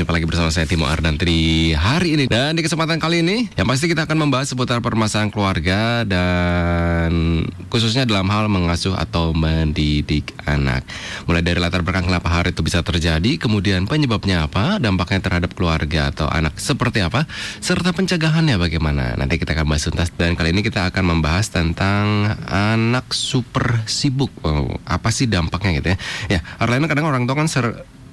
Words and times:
Jumpa 0.00 0.16
lagi 0.16 0.24
bersama 0.24 0.48
saya 0.48 0.64
Timo 0.64 0.88
Ardanti 0.88 1.28
di 1.28 1.42
hari 1.76 2.16
ini 2.16 2.24
Dan 2.24 2.56
di 2.56 2.64
kesempatan 2.64 2.96
kali 2.96 3.20
ini 3.20 3.52
Yang 3.52 3.68
pasti 3.68 3.84
kita 3.92 4.08
akan 4.08 4.16
membahas 4.16 4.48
seputar 4.48 4.80
permasalahan 4.80 5.28
keluarga 5.28 6.08
Dan 6.08 7.44
khususnya 7.68 8.08
dalam 8.08 8.24
hal 8.32 8.48
mengasuh 8.48 8.96
atau 8.96 9.36
mendidik 9.36 10.32
anak. 10.48 10.88
Mulai 11.28 11.44
dari 11.44 11.60
latar 11.60 11.84
belakang 11.84 12.08
kenapa 12.08 12.32
hal 12.32 12.48
itu 12.48 12.64
bisa 12.64 12.80
terjadi 12.80 13.36
Kemudian 13.36 13.84
penyebabnya 13.84 14.48
apa 14.48 14.80
Dampaknya 14.80 15.20
terhadap 15.20 15.52
keluarga 15.52 16.08
atau 16.08 16.32
anak 16.32 16.56
seperti 16.56 17.04
apa 17.04 17.28
Serta 17.60 17.92
pencegahannya 17.92 18.56
bagaimana. 18.56 19.20
Nanti 19.20 19.36
kita 19.36 19.52
akan 19.52 19.68
bahas 19.68 19.84
tuntas 19.84 20.08
Dan 20.16 20.32
kali 20.32 20.56
ini 20.56 20.64
kita 20.64 20.88
akan 20.88 21.12
membahas 21.12 21.52
tentang 21.52 22.40
anak 22.48 23.12
super 23.12 23.84
sibuk. 23.84 24.32
Oh, 24.48 24.80
Apa 24.88 25.12
sih 25.12 25.28
dampaknya 25.28 25.84
gitu 25.84 25.88
ya? 25.92 25.96
Ya, 26.32 26.40
Arlena 26.56 26.88
kadang 26.88 27.04
orang 27.04 27.28
tua 27.28 27.36
kan 27.36 27.52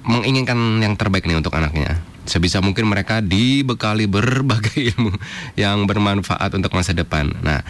menginginkan 0.08 0.56
yang 0.80 0.96
terbaik 0.96 1.28
nih 1.28 1.36
untuk 1.36 1.52
anaknya. 1.52 2.00
Sebisa 2.24 2.64
mungkin 2.64 2.88
mereka 2.88 3.20
dibekali 3.20 4.08
berbagai 4.08 4.80
ilmu 4.96 5.12
yang 5.54 5.84
bermanfaat 5.84 6.56
untuk 6.56 6.72
masa 6.72 6.96
depan. 6.96 7.36
Nah, 7.44 7.60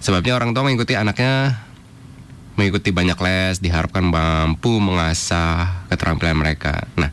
sebabnya 0.00 0.34
orang 0.34 0.56
tua 0.56 0.64
mengikuti 0.64 0.96
anaknya 0.96 1.60
mengikuti 2.52 2.92
banyak 2.92 3.16
les 3.16 3.56
diharapkan 3.64 4.04
mampu 4.04 4.76
mengasah 4.76 5.88
keterampilan 5.88 6.36
mereka. 6.36 6.84
Nah, 7.00 7.12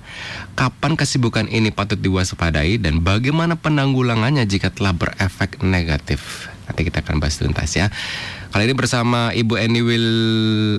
kapan 0.55 0.99
kesibukan 0.99 1.47
ini 1.47 1.71
patut 1.71 1.99
diwaspadai 1.99 2.79
dan 2.79 2.99
bagaimana 2.99 3.55
penanggulangannya 3.55 4.43
jika 4.43 4.71
telah 4.71 4.91
berefek 4.91 5.63
negatif? 5.63 6.51
Nanti 6.67 6.83
kita 6.83 7.01
akan 7.01 7.23
bahas 7.23 7.39
tuntas 7.39 7.71
ya. 7.73 7.87
Kali 8.49 8.65
ini 8.65 8.73
bersama 8.73 9.29
Ibu 9.29 9.61
Eni 9.61 9.85
Wil 9.85 10.07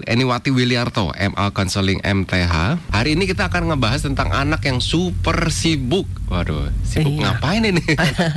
Eniwati 0.02 0.50
Wiliarto, 0.50 1.14
MA 1.14 1.54
Counseling 1.54 2.02
MTH. 2.02 2.82
Hari 2.90 3.14
ini 3.14 3.30
kita 3.30 3.46
akan 3.46 3.70
ngebahas 3.70 4.02
tentang 4.02 4.34
anak 4.34 4.66
yang 4.66 4.82
super 4.82 5.54
sibuk. 5.54 6.02
Waduh, 6.26 6.66
sibuk 6.82 7.14
Iya. 7.14 7.38
ngapain 7.38 7.62
ini? 7.62 7.78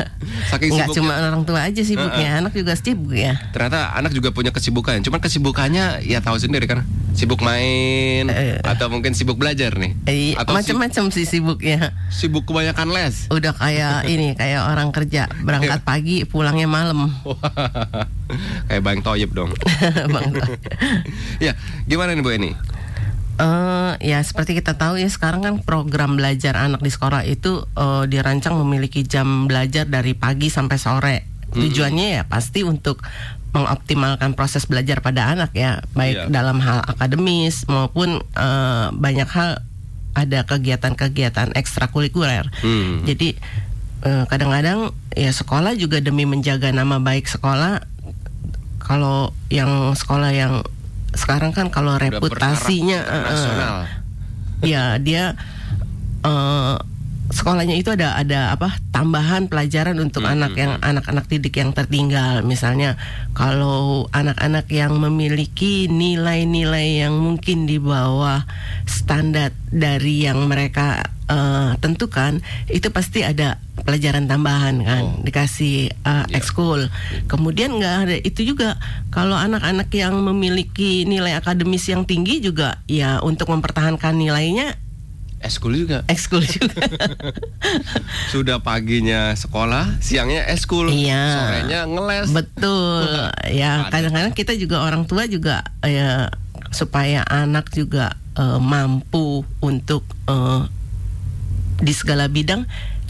Saking 0.53 0.77
Nggak 0.77 0.93
sibuknya. 0.93 0.97
cuma 1.01 1.13
orang 1.17 1.43
tua 1.49 1.65
aja 1.65 1.81
sibuknya, 1.81 2.45
anak 2.45 2.53
juga 2.53 2.77
sibuk 2.77 3.17
ya. 3.17 3.33
Ternyata 3.49 3.97
anak 3.97 4.13
juga 4.13 4.29
punya 4.29 4.53
kesibukan. 4.53 5.01
Cuman 5.01 5.17
kesibukannya 5.17 6.05
ya 6.05 6.21
tahu 6.21 6.37
sendiri 6.37 6.69
kan. 6.69 6.85
Sibuk 7.13 7.39
main 7.39 8.25
Eh. 8.25 8.57
atau 8.59 8.89
mungkin 8.89 9.13
sibuk 9.13 9.37
belajar 9.37 9.73
nih. 9.73 9.93
Eh, 10.03 10.33
Atau 10.33 10.57
si- 10.57 10.73
macam-macam 10.73 11.03
sih 11.09 11.23
sibuknya. 11.23 11.93
sibuk 12.09 12.43
kebanyakan 12.43 12.89
les. 12.89 13.29
Udah 13.29 13.53
kayak 13.53 14.03
ini, 14.11 14.33
kayak 14.33 14.65
orang 14.65 14.89
kerja 14.89 15.29
berangkat 15.39 15.81
pagi, 15.81 16.25
pulangnya 16.25 16.65
malam. 16.65 17.09
Kayak 18.65 18.81
Bang 18.81 18.99
Toyib 18.99 19.29
dong. 19.31 19.53
Bang. 20.13 20.33
ya, 21.37 21.53
gimana 21.85 22.17
nih 22.17 22.21
Bu 22.21 22.33
Eni? 22.33 22.51
Eh, 23.33 23.91
ya 24.03 24.17
seperti 24.19 24.53
kita 24.53 24.73
tahu 24.73 24.97
ya 24.97 25.05
sekarang 25.05 25.41
kan 25.41 25.55
program 25.59 26.13
belajar 26.13 26.53
anak 26.55 26.81
di 26.81 26.89
sekolah 26.89 27.21
itu 27.23 27.61
eh, 27.67 28.03
dirancang 28.05 28.57
memiliki 28.57 29.01
jam 29.03 29.45
belajar 29.45 29.85
dari 29.85 30.13
pagi 30.13 30.49
sampai 30.49 30.77
sore. 30.77 31.17
Tujuannya 31.49 32.07
ya 32.11 32.23
pasti 32.23 32.65
untuk 32.65 33.05
mengoptimalkan 33.53 34.33
proses 34.33 34.65
belajar 34.65 34.99
pada 34.99 35.29
anak 35.29 35.53
ya, 35.53 35.85
baik 35.93 36.25
Iya. 36.25 36.33
dalam 36.33 36.57
hal 36.59 36.81
akademis 36.83 37.69
maupun 37.69 38.17
eh, 38.19 38.87
banyak 38.91 39.29
hal 39.29 39.61
ada 40.13 40.45
kegiatan-kegiatan 40.45 41.53
ekstrakurikuler. 41.57 42.49
Hmm. 42.61 43.05
Jadi 43.05 43.37
eh, 44.03 44.23
kadang-kadang 44.25 44.93
ya 45.13 45.29
sekolah 45.29 45.77
juga 45.77 46.01
demi 46.01 46.25
menjaga 46.25 46.73
nama 46.73 46.97
baik 46.97 47.29
sekolah. 47.29 47.85
Kalau 48.83 49.31
yang 49.47 49.95
sekolah 49.95 50.33
yang 50.33 50.65
sekarang 51.13 51.53
kan 51.53 51.69
kalau 51.69 51.95
reputasinya 51.95 52.99
internasional. 53.05 53.75
ya 54.65 54.97
dia 54.97 55.37
eh, 56.25 56.75
sekolahnya 57.31 57.79
itu 57.79 57.87
ada 57.87 58.19
ada 58.19 58.51
apa 58.51 58.75
tambahan 58.91 59.47
pelajaran 59.47 59.95
untuk 59.97 60.23
Hmm, 60.23 60.35
anak 60.35 60.51
hmm, 60.53 60.59
yang 60.59 60.71
anak-anak 60.79 61.25
didik 61.27 61.55
yang 61.55 61.71
tertinggal 61.71 62.43
misalnya 62.43 62.99
kalau 63.31 64.11
anak-anak 64.11 64.67
yang 64.67 64.99
memiliki 64.99 65.87
nilai-nilai 65.87 67.05
yang 67.05 67.15
mungkin 67.15 67.63
di 67.63 67.79
bawah 67.79 68.43
standar 68.83 69.55
dari 69.71 70.27
yang 70.27 70.45
mereka 70.45 71.01
eh, 71.25 71.71
tentukan 71.79 72.43
itu 72.67 72.91
pasti 72.91 73.23
ada 73.23 73.57
pelajaran 73.83 74.27
tambahan 74.27 74.83
kan 74.83 75.03
Oh. 75.03 75.23
dikasih 75.23 75.89
eh, 75.89 76.23
Ya. 76.29 76.37
ekskul 76.37 76.87
kemudian 77.25 77.79
nggak 77.79 77.95
ada 78.05 78.15
itu 78.19 78.43
juga 78.45 78.77
kalau 79.09 79.33
anak-anak 79.33 79.89
yang 79.91 80.13
memiliki 80.21 81.03
nilai 81.03 81.33
akademis 81.33 81.87
yang 81.87 82.03
tinggi 82.03 82.39
juga 82.39 82.83
ya 82.85 83.19
untuk 83.19 83.49
mempertahankan 83.49 84.13
nilainya 84.13 84.75
Eskul 85.43 85.75
juga. 85.75 86.07
ekskul 86.07 86.39
juga. 86.41 86.87
Sudah 88.33 88.63
paginya 88.63 89.35
sekolah, 89.35 89.99
siangnya 89.99 90.47
eskul, 90.47 90.87
Iya. 90.87 91.23
sorenya 91.35 91.79
ngeles. 91.85 92.31
Betul. 92.31 93.27
ya, 93.61 93.85
Ada. 93.85 93.91
kadang-kadang 93.91 94.33
kita 94.33 94.53
juga 94.55 94.81
orang 94.81 95.03
tua 95.03 95.27
juga 95.27 95.67
ya 95.79 96.31
supaya 96.71 97.21
anak 97.23 97.69
juga 97.69 98.15
eh, 98.33 98.59
mampu 98.59 99.43
untuk 99.59 100.07
eh, 100.25 100.63
di 101.77 101.91
segala 101.91 102.25
bidang 102.25 102.63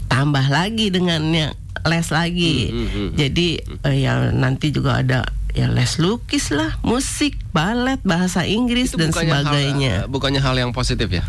tambah 0.04 0.44
lagi 0.46 0.90
dengannya 0.90 1.54
les 1.84 2.08
lagi. 2.10 2.68
Hmm, 2.68 2.76
hmm, 2.76 2.88
hmm. 2.90 3.08
Jadi 3.14 3.48
eh, 3.62 3.96
ya 4.02 4.34
nanti 4.34 4.68
juga 4.68 5.00
ada 5.00 5.22
ya 5.54 5.70
les 5.70 6.02
lukis 6.02 6.50
lah, 6.50 6.74
musik, 6.82 7.38
balet, 7.54 8.02
bahasa 8.02 8.42
Inggris 8.42 8.90
Itu 8.92 8.98
dan 8.98 9.14
bukannya 9.14 9.30
sebagainya. 9.38 9.94
Hal, 10.04 10.10
bukannya 10.10 10.42
hal 10.42 10.58
yang 10.58 10.74
positif 10.74 11.06
ya? 11.08 11.22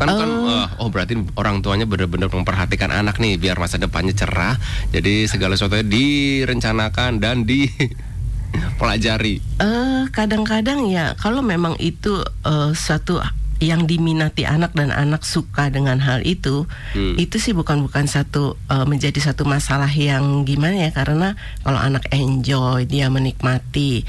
Kan 0.00 0.08
kan 0.08 0.24
Eh. 0.24 0.48
eh, 0.64 0.66
oh 0.80 0.88
berarti 0.88 1.20
orang 1.36 1.60
tuanya 1.60 1.84
benar-benar 1.84 2.32
memperhatikan 2.32 2.88
anak 2.88 3.20
nih 3.20 3.36
biar 3.36 3.60
masa 3.60 3.76
depannya 3.76 4.16
cerah. 4.16 4.56
Jadi 4.88 5.28
segala 5.28 5.52
sesuatunya 5.54 5.84
direncanakan 5.84 7.20
dan 7.20 7.44
dipelajari. 7.44 9.36
Eh 9.58 10.06
kadang-kadang 10.14 10.88
ya 10.88 11.12
kalau 11.20 11.44
memang 11.44 11.76
itu 11.76 12.24
eh, 12.46 12.70
suatu 12.72 13.20
yang 13.58 13.90
diminati 13.90 14.46
anak 14.46 14.70
dan 14.78 14.94
anak 14.94 15.26
suka 15.26 15.66
dengan 15.66 15.98
hal 15.98 16.22
itu, 16.22 16.70
Hmm. 16.94 17.18
itu 17.18 17.42
sih 17.42 17.50
bukan 17.50 17.82
bukan 17.82 18.06
satu 18.06 18.54
eh, 18.70 18.86
menjadi 18.86 19.18
satu 19.18 19.42
masalah 19.42 19.90
yang 19.90 20.46
gimana 20.46 20.88
ya 20.88 20.90
karena 20.94 21.34
kalau 21.66 21.78
anak 21.82 22.06
enjoy 22.14 22.86
dia 22.86 23.10
menikmati 23.10 24.06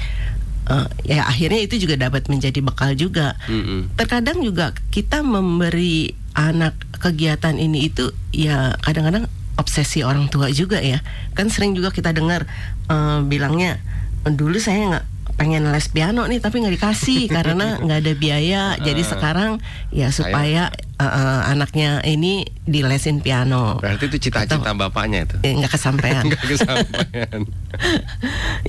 eh, 0.70 0.86
ya 1.02 1.26
akhirnya 1.26 1.66
itu 1.66 1.82
juga 1.82 1.98
dapat 1.98 2.30
menjadi 2.30 2.62
bekal 2.62 2.94
juga. 2.94 3.34
Mm-mm. 3.50 3.90
Terkadang 3.98 4.38
juga 4.38 4.70
kita 4.94 5.26
memberi 5.26 6.14
anak 6.38 6.78
kegiatan 7.02 7.58
ini 7.58 7.90
itu 7.90 8.14
ya 8.30 8.78
kadang-kadang 8.86 9.26
obsesi 9.58 10.06
orang 10.06 10.30
tua 10.30 10.46
juga 10.54 10.78
ya. 10.78 11.02
Kan 11.34 11.50
sering 11.50 11.74
juga 11.74 11.90
kita 11.90 12.14
dengar 12.14 12.46
eh, 12.86 13.18
bilangnya 13.26 13.82
dulu 14.20 14.62
saya 14.62 14.94
nggak 14.94 15.06
pengen 15.40 15.64
les 15.64 15.88
piano 15.88 16.28
nih 16.28 16.36
tapi 16.36 16.60
nggak 16.60 16.76
dikasih 16.76 17.22
karena 17.36 17.80
nggak 17.80 17.98
ada 17.98 18.12
biaya. 18.14 18.62
Jadi 18.76 19.00
sekarang 19.00 19.56
ya 19.88 20.12
supaya 20.12 20.68
eh, 20.94 21.02
eh, 21.02 21.40
anaknya 21.48 22.04
ini 22.04 22.44
dilesin 22.62 23.24
piano. 23.24 23.80
Berarti 23.80 24.04
itu 24.06 24.28
cita-cita 24.28 24.76
bapaknya 24.76 25.24
itu. 25.24 25.36
Eh, 25.40 25.56
nggak 25.56 25.72
kesampaian. 25.72 26.20
Enggak 26.28 26.44
kesampaian. 26.44 27.40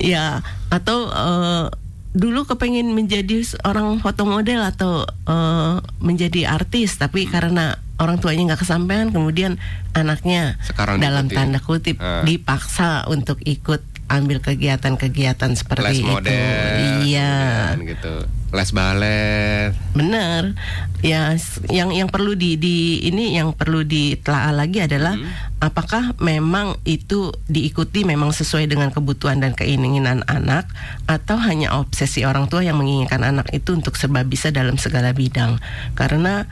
ya 0.00 0.40
atau 0.68 0.98
eh, 1.06 1.66
dulu 2.12 2.44
kepengen 2.44 2.92
menjadi 2.92 3.40
seorang 3.42 4.00
foto 4.00 4.24
model 4.24 4.64
atau 4.64 5.04
eh, 5.04 5.74
menjadi 5.98 6.48
artis 6.50 6.96
tapi 6.96 7.28
karena 7.28 7.76
orang 7.96 8.18
tuanya 8.18 8.52
nggak 8.52 8.64
kesampaian 8.64 9.08
kemudian 9.08 9.60
anaknya 9.92 10.56
Sekarang 10.60 10.98
dalam 10.98 11.28
diikuti. 11.28 11.36
tanda 11.38 11.60
kutip 11.60 11.96
Ah. 12.00 12.24
dipaksa 12.24 13.06
untuk 13.06 13.38
ikut 13.44 13.91
ambil 14.12 14.44
kegiatan-kegiatan 14.44 15.50
Les 15.52 15.58
seperti 15.58 16.04
itu 16.04 16.12
model, 16.12 17.02
iya 17.08 17.72
kemudian 17.72 17.96
gitu. 17.96 18.14
Les 18.52 18.68
balet. 18.68 19.72
benar 19.96 20.52
ya 21.00 21.32
yang 21.72 21.88
yang 21.88 22.12
perlu 22.12 22.36
di, 22.36 22.60
di 22.60 23.00
ini 23.08 23.32
yang 23.32 23.56
perlu 23.56 23.80
ditelaah 23.80 24.52
lagi 24.52 24.84
adalah 24.84 25.16
Hmm. 25.16 25.32
apakah 25.64 26.12
memang 26.20 26.76
itu 26.84 27.32
diikuti 27.48 28.04
memang 28.04 28.36
sesuai 28.36 28.68
dengan 28.68 28.92
kebutuhan 28.92 29.40
dan 29.40 29.56
keinginan 29.56 30.20
anak 30.28 30.68
atau 31.08 31.40
hanya 31.40 31.72
obsesi 31.80 32.28
orang 32.28 32.44
tua 32.52 32.60
yang 32.60 32.76
menginginkan 32.76 33.24
anak 33.24 33.48
itu 33.56 33.72
untuk 33.72 33.96
serba 33.96 34.20
bisa 34.20 34.52
dalam 34.52 34.76
segala 34.76 35.16
bidang 35.16 35.56
karena 35.96 36.44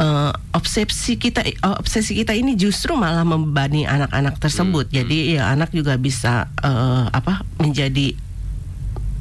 eh, 0.00 0.32
obsesi 0.56 1.16
kita 1.20 1.44
eh, 1.44 1.56
obsesi 1.62 2.16
kita 2.16 2.32
ini 2.32 2.56
justru 2.56 2.96
malah 2.96 3.24
membebani 3.24 3.84
anak-anak 3.84 4.40
tersebut 4.40 4.88
jadi 4.92 5.40
ya 5.40 5.42
anak 5.52 5.72
juga 5.72 5.96
bisa 6.00 6.48
eh, 6.60 7.04
apa 7.10 7.44
menjadi 7.60 8.16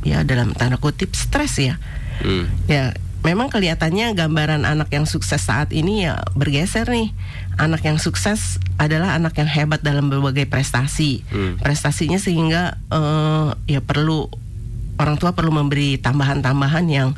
ya 0.06 0.22
dalam 0.22 0.54
tanda 0.54 0.78
kutip 0.78 1.18
stres 1.18 1.58
ya 1.58 1.82
Hmm. 2.24 2.48
Ya, 2.70 2.96
memang 3.26 3.52
kelihatannya 3.52 4.14
gambaran 4.16 4.64
anak 4.64 4.94
yang 4.94 5.10
sukses 5.10 5.42
saat 5.42 5.74
ini 5.76 6.08
ya 6.08 6.24
bergeser 6.38 6.88
nih. 6.88 7.12
Anak 7.56 7.84
yang 7.88 8.00
sukses 8.00 8.60
adalah 8.76 9.16
anak 9.16 9.36
yang 9.40 9.50
hebat 9.50 9.82
dalam 9.84 10.08
berbagai 10.08 10.48
prestasi. 10.48 11.26
Hmm. 11.32 11.60
Prestasinya 11.60 12.20
sehingga 12.22 12.80
eh, 12.92 13.50
ya 13.68 13.80
perlu 13.84 14.32
orang 14.96 15.20
tua 15.20 15.36
perlu 15.36 15.52
memberi 15.52 16.00
tambahan-tambahan 16.00 16.86
yang 16.88 17.10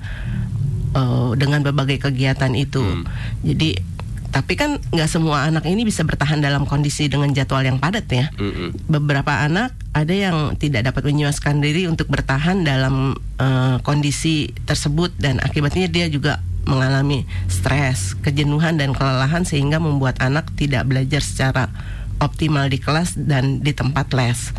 eh, 0.98 1.30
dengan 1.38 1.62
berbagai 1.62 2.10
kegiatan 2.10 2.52
itu. 2.58 2.82
Hmm. 2.82 3.06
Jadi 3.46 3.98
tapi 4.28 4.60
kan 4.60 4.78
nggak 4.92 5.10
semua 5.10 5.48
anak 5.48 5.66
ini 5.66 5.88
bisa 5.88 6.04
bertahan 6.04 6.44
dalam 6.44 6.68
kondisi 6.68 7.08
dengan 7.08 7.32
jadwal 7.32 7.64
yang 7.64 7.80
padat 7.80 8.06
ya. 8.12 8.28
Mm-mm. 8.36 8.76
Beberapa 8.86 9.34
anak 9.42 9.74
ada 9.96 10.14
yang 10.14 10.60
tidak 10.60 10.86
dapat 10.92 11.10
menyuaskan 11.10 11.64
diri 11.64 11.88
untuk 11.88 12.12
bertahan 12.12 12.62
dalam 12.62 13.16
eh, 13.40 13.78
kondisi 13.82 14.52
tersebut 14.68 15.16
dan 15.18 15.40
akibatnya 15.40 15.88
dia 15.88 16.06
juga 16.12 16.44
mengalami 16.68 17.24
stres, 17.48 18.14
kejenuhan 18.20 18.76
dan 18.76 18.92
kelelahan 18.92 19.48
sehingga 19.48 19.80
membuat 19.80 20.20
anak 20.20 20.52
tidak 20.60 20.84
belajar 20.84 21.24
secara 21.24 21.72
optimal 22.18 22.70
di 22.70 22.78
kelas 22.78 23.18
dan 23.18 23.62
di 23.62 23.72
tempat 23.74 24.12
les. 24.14 24.54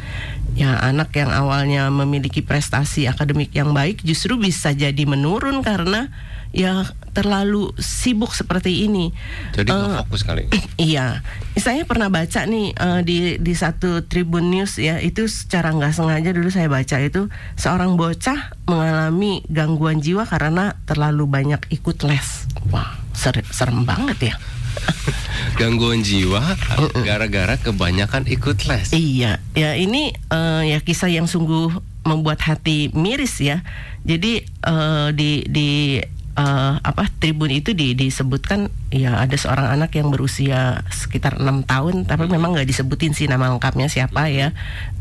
Ya, 0.58 0.74
anak 0.80 1.14
yang 1.14 1.30
awalnya 1.30 1.86
memiliki 1.92 2.42
prestasi 2.42 3.06
akademik 3.06 3.54
yang 3.54 3.70
baik 3.70 4.02
justru 4.02 4.34
bisa 4.34 4.74
jadi 4.74 5.04
menurun 5.06 5.62
karena 5.62 6.10
ya 6.50 6.88
terlalu 7.12 7.70
sibuk 7.76 8.32
seperti 8.32 8.88
ini. 8.88 9.12
Jadi 9.52 9.68
Eh, 9.70 9.94
fokus 10.02 10.24
kali. 10.24 10.48
Iya, 10.78 11.26
saya 11.58 11.82
pernah 11.84 12.06
baca 12.06 12.46
nih 12.46 12.70
eh, 12.72 13.00
di 13.02 13.18
di 13.38 13.54
satu 13.54 14.06
Tribun 14.06 14.46
News 14.48 14.78
ya 14.78 15.02
itu 15.02 15.26
secara 15.26 15.74
nggak 15.74 15.90
sengaja 15.94 16.30
dulu 16.30 16.48
saya 16.48 16.70
baca 16.70 16.96
itu 17.02 17.26
seorang 17.58 17.98
bocah 17.98 18.54
mengalami 18.64 19.42
gangguan 19.50 19.98
jiwa 19.98 20.22
karena 20.24 20.78
terlalu 20.86 21.26
banyak 21.26 21.60
ikut 21.70 22.02
les. 22.06 22.46
Wah, 22.70 22.94
ser- 23.12 23.46
serem 23.50 23.82
banget 23.82 24.32
ya. 24.32 24.36
Gangguan 25.58 26.06
jiwa 26.06 26.54
gara-gara 27.02 27.58
kebanyakan 27.58 28.30
ikut 28.30 28.70
les. 28.70 28.94
Iya, 28.94 29.42
ya 29.58 29.74
ini 29.74 30.14
eh, 30.14 30.62
ya 30.70 30.78
kisah 30.78 31.10
yang 31.10 31.26
sungguh 31.26 31.74
membuat 32.06 32.38
hati 32.46 32.94
miris 32.94 33.42
ya. 33.42 33.66
Jadi 34.06 34.46
eh, 34.46 35.08
di 35.18 35.42
di 35.50 35.98
eh, 36.38 36.74
apa 36.78 37.10
Tribun 37.18 37.50
itu 37.50 37.74
di, 37.74 37.98
disebutkan 37.98 38.70
ya 38.94 39.18
ada 39.18 39.34
seorang 39.34 39.74
anak 39.74 39.98
yang 39.98 40.14
berusia 40.14 40.86
sekitar 40.94 41.42
enam 41.42 41.66
tahun, 41.66 42.06
tapi 42.06 42.30
memang 42.30 42.54
nggak 42.54 42.70
disebutin 42.70 43.18
sih 43.18 43.26
nama 43.26 43.50
lengkapnya 43.50 43.90
siapa 43.90 44.30
ya. 44.30 44.54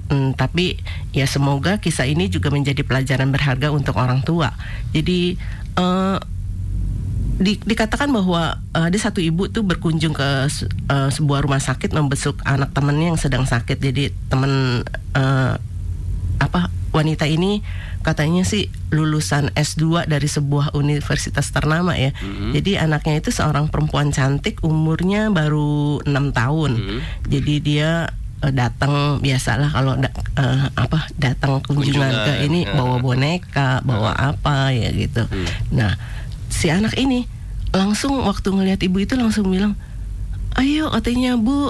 Hmm, 0.09 0.33
tapi 0.33 0.81
ya 1.13 1.29
semoga 1.29 1.77
kisah 1.77 2.09
ini 2.09 2.33
juga 2.33 2.49
menjadi 2.49 2.81
pelajaran 2.81 3.29
berharga 3.29 3.69
untuk 3.69 3.93
orang 4.01 4.25
tua. 4.25 4.57
Jadi 4.89 5.37
eh, 5.77 6.17
di- 7.37 7.61
dikatakan 7.61 8.09
bahwa 8.09 8.57
uh, 8.71 8.85
ada 8.85 8.97
satu 8.97 9.17
ibu 9.17 9.45
tuh 9.45 9.61
berkunjung 9.61 10.11
ke 10.11 10.27
uh, 10.89 11.09
sebuah 11.09 11.39
rumah 11.41 11.59
sakit 11.59 11.89
membesuk 11.91 12.41
anak 12.43 12.73
temannya 12.73 13.13
yang 13.13 13.19
sedang 13.19 13.45
sakit. 13.45 13.77
Jadi 13.77 14.09
teman 14.27 14.83
uh, 15.13 15.53
apa 16.37 16.69
wanita 16.91 17.25
ini 17.25 17.61
katanya 18.01 18.41
sih 18.41 18.71
lulusan 18.89 19.51
S2 19.51 20.07
dari 20.07 20.25
sebuah 20.25 20.73
universitas 20.73 21.51
ternama 21.51 21.93
ya. 21.93 22.15
Jadi 22.53 22.79
anaknya 22.79 23.19
itu 23.19 23.29
seorang 23.29 23.67
perempuan 23.67 24.09
cantik, 24.09 24.63
umurnya 24.63 25.27
baru 25.29 26.01
enam 26.03 26.31
tahun. 26.31 26.71
Mhm. 26.73 26.99
Jadi 27.27 27.53
dia 27.59 28.09
uh, 28.39 28.49
datang 28.49 29.19
biasalah 29.19 29.69
kalau 29.69 29.93
da- 29.93 30.13
uh, 30.39 30.71
apa 30.73 31.05
datang 31.17 31.59
kunjungan 31.59 31.83
ke 32.07 32.33
Kunjungan, 32.33 32.45
ini 32.47 32.59
ya. 32.63 32.73
bawa 32.73 32.95
boneka, 32.97 33.69
bawa 33.83 34.11
apa 34.15 34.71
ya 34.71 34.89
gitu. 34.89 35.27
Hmm. 35.27 35.47
Nah, 35.73 35.93
si 36.57 36.73
anak 36.73 36.97
ini 36.97 37.29
langsung 37.69 38.25
waktu 38.25 38.49
ngelihat 38.49 38.81
ibu 38.81 38.97
itu 38.97 39.13
langsung 39.13 39.53
bilang, 39.53 39.77
"Ayo," 40.57 40.89
katanya, 40.89 41.37
"Bu, 41.37 41.69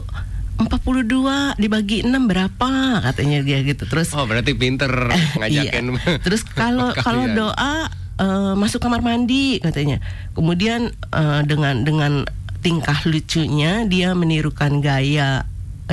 42 0.56 1.60
dibagi 1.60 2.08
6 2.08 2.32
berapa?" 2.32 3.04
katanya 3.04 3.44
dia 3.44 3.60
gitu. 3.68 3.84
Terus 3.84 4.16
Oh 4.16 4.24
berarti 4.24 4.56
pinter 4.56 5.12
ngajakin. 5.44 5.86
Iya. 5.92 6.16
Terus 6.26 6.48
kalau 6.48 6.96
kalau 6.96 7.28
doa 7.28 7.92
eh, 8.16 8.54
masuk 8.56 8.80
kamar 8.80 9.04
mandi 9.04 9.60
katanya. 9.60 10.00
Kemudian 10.32 10.96
eh, 10.96 11.42
dengan 11.44 11.84
dengan 11.84 12.24
tingkah 12.64 13.04
lucunya 13.04 13.84
dia 13.86 14.16
menirukan 14.16 14.80
gaya 14.80 15.46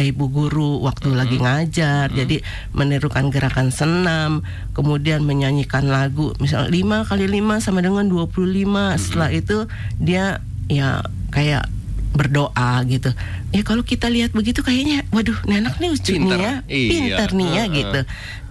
ibu 0.02 0.26
guru 0.26 0.82
waktu 0.82 1.14
lagi 1.14 1.38
ngajar. 1.38 2.10
Jadi 2.10 2.42
menirukan 2.74 3.30
gerakan 3.30 3.70
senam, 3.70 4.42
kemudian 4.74 5.22
menyanyikan 5.22 5.86
lagu 5.86 6.34
misalnya 6.42 6.74
5 6.74 7.08
kali 7.10 7.24
5 7.30 7.62
sama 7.62 7.78
dengan 7.78 8.10
25. 8.10 8.98
Setelah 8.98 9.30
itu 9.30 9.70
dia 10.02 10.42
ya 10.66 11.04
kayak 11.30 11.70
berdoa 12.14 12.82
gitu. 12.86 13.10
Ya 13.50 13.66
kalau 13.66 13.82
kita 13.82 14.06
lihat 14.06 14.30
begitu 14.30 14.62
kayaknya 14.62 15.02
waduh, 15.10 15.34
ini 15.50 15.62
anak 15.62 15.82
nih 15.82 15.90
lucu 15.90 16.14
Pinter. 16.14 16.38
nih 16.38 16.38
ya. 16.38 16.54
Iya. 16.70 16.90
Pinter 16.90 17.28
nih 17.34 17.48
ya 17.50 17.64
Heeh. 17.66 17.74
gitu. 17.74 18.00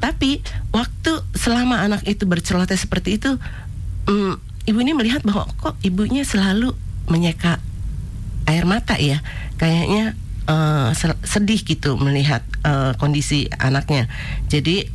Tapi 0.04 0.30
waktu 0.76 1.12
selama 1.36 1.80
anak 1.80 2.04
itu 2.04 2.28
berceloteh 2.28 2.76
seperti 2.76 3.20
itu, 3.20 3.40
mm, 4.12 4.68
ibu 4.68 4.78
ini 4.84 4.92
melihat 4.92 5.24
bahwa 5.24 5.48
kok 5.60 5.80
ibunya 5.80 6.28
selalu 6.28 6.76
menyeka 7.08 7.60
air 8.44 8.68
mata 8.68 9.00
ya, 9.00 9.24
kayaknya 9.56 10.20
sel- 10.94 11.20
sedih 11.22 11.60
gitu 11.60 11.96
melihat 11.96 12.44
eh, 12.62 12.92
kondisi 12.96 13.48
anaknya. 13.54 14.12
Jadi 14.48 14.88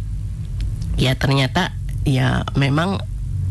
ya 0.96 1.14
ternyata 1.14 1.72
ya 2.02 2.44
memang 2.52 2.98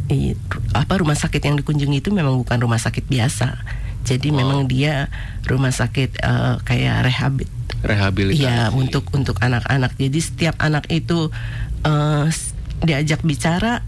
i- 0.08 0.38
apa 0.72 0.94
rumah 0.98 1.16
sakit 1.16 1.40
yang 1.40 1.56
dikunjungi 1.56 2.00
itu 2.00 2.10
memang 2.10 2.38
bukan 2.38 2.60
rumah 2.60 2.78
sakit 2.78 3.06
biasa. 3.06 3.58
Jadi 4.04 4.32
Oh. 4.32 4.36
memang 4.36 4.66
dia 4.66 5.12
rumah 5.44 5.72
sakit 5.72 6.18
eh, 6.18 6.56
kayak 6.62 7.04
rehabit 7.04 7.50
Rehabilitasi. 7.78 8.42
Iya 8.42 8.74
untuk 8.74 9.06
untuk 9.14 9.38
anak-anak. 9.38 9.94
Jadi 9.96 10.18
setiap 10.18 10.58
anak 10.58 10.90
itu 10.90 11.30
s- 12.26 12.52
diajak 12.80 13.22
bicara, 13.22 13.86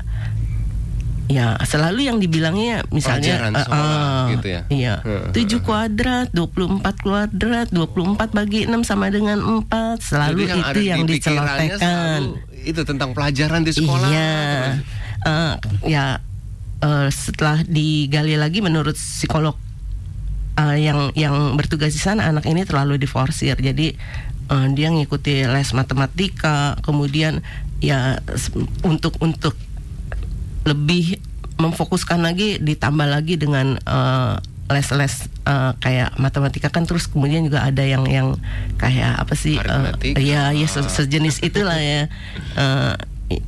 ya 1.29 1.53
selalu 1.61 2.09
yang 2.09 2.17
dibilangnya 2.17 2.81
misalnya 2.89 3.37
Pelajaran 3.37 3.53
sekolah, 3.53 3.85
eh, 3.93 4.25
gitu 4.33 4.47
ya? 4.49 4.61
Iya. 4.73 4.95
Heeh. 5.05 5.61
7 5.61 5.61
kuadrat, 5.61 6.27
24 6.33 7.05
kuadrat, 7.05 7.67
24 7.69 8.33
bagi 8.33 8.65
6 8.65 8.81
sama 8.81 9.13
dengan 9.13 9.37
4. 9.37 10.01
Selalu 10.01 10.41
Jadi 10.41 10.49
yang 10.49 10.59
itu 10.65 10.79
yang 10.81 11.01
di 11.05 11.21
dicelotekan. 11.21 12.19
Itu 12.65 12.81
tentang 12.81 13.13
pelajaran 13.13 13.61
di 13.61 13.71
sekolah. 13.77 14.09
Iya. 14.09 14.41
Eh, 15.21 15.53
ya 15.85 16.17
eh, 16.81 17.07
setelah 17.13 17.61
digali 17.61 18.33
lagi 18.33 18.65
menurut 18.65 18.97
psikolog 18.97 19.53
eh, 20.57 20.77
yang 20.81 21.13
yang 21.13 21.53
bertugas 21.53 21.93
di 21.93 22.01
sana 22.01 22.25
anak 22.25 22.49
ini 22.49 22.65
terlalu 22.65 22.97
diforsir. 22.97 23.53
Jadi 23.53 23.93
eh, 24.49 24.67
dia 24.73 24.89
ngikuti 24.89 25.45
les 25.45 25.69
matematika, 25.77 26.73
kemudian 26.81 27.45
ya 27.79 28.17
untuk 28.81 29.13
untuk 29.21 29.53
lebih 30.69 31.17
memfokuskan 31.57 32.21
lagi 32.21 32.55
ditambah 32.57 33.03
lagi 33.03 33.35
dengan 33.35 33.75
eh, 33.75 34.33
les-les 34.69 35.25
eh, 35.43 35.71
kayak 35.75 36.15
matematika 36.15 36.69
kan 36.69 36.85
terus 36.85 37.09
kemudian 37.09 37.41
juga 37.41 37.65
ada 37.65 37.81
yang 37.81 38.05
yang 38.05 38.37
kayak 38.77 39.17
apa 39.17 39.33
sih 39.33 39.57
Aritmetika. 39.57 40.21
ya 40.21 40.53
ya 40.53 40.67
se- 40.69 40.85
sejenis 40.87 41.41
itulah 41.41 41.75
ya. 41.75 42.05
I- 43.27 43.43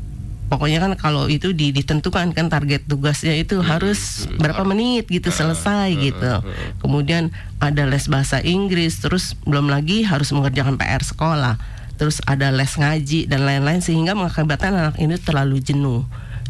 pokoknya 0.49 0.81
kan 0.81 0.91
kalau 0.97 1.29
itu 1.29 1.53
di- 1.53 1.71
ditentukan 1.71 2.33
kan 2.33 2.49
target 2.49 2.83
tugasnya 2.83 3.37
itu 3.37 3.61
harus 3.61 4.27
berapa 4.35 4.65
menit 4.65 5.07
gitu 5.07 5.29
selesai 5.29 5.93
gitu. 5.95 6.41
kemudian 6.81 7.29
ada 7.61 7.85
les 7.85 8.09
bahasa 8.09 8.41
Inggris 8.41 8.99
terus 8.99 9.37
belum 9.45 9.69
lagi 9.69 10.03
harus 10.03 10.33
mengerjakan 10.33 10.75
PR 10.75 10.99
sekolah. 10.99 11.55
Terus 11.95 12.17
ada 12.25 12.49
les 12.49 12.73
ngaji 12.73 13.29
dan 13.29 13.45
lain-lain 13.45 13.77
sehingga 13.77 14.17
mengakibatkan 14.17 14.73
anak 14.73 14.97
ini 14.97 15.15
terlalu 15.15 15.61
jenuh 15.61 16.01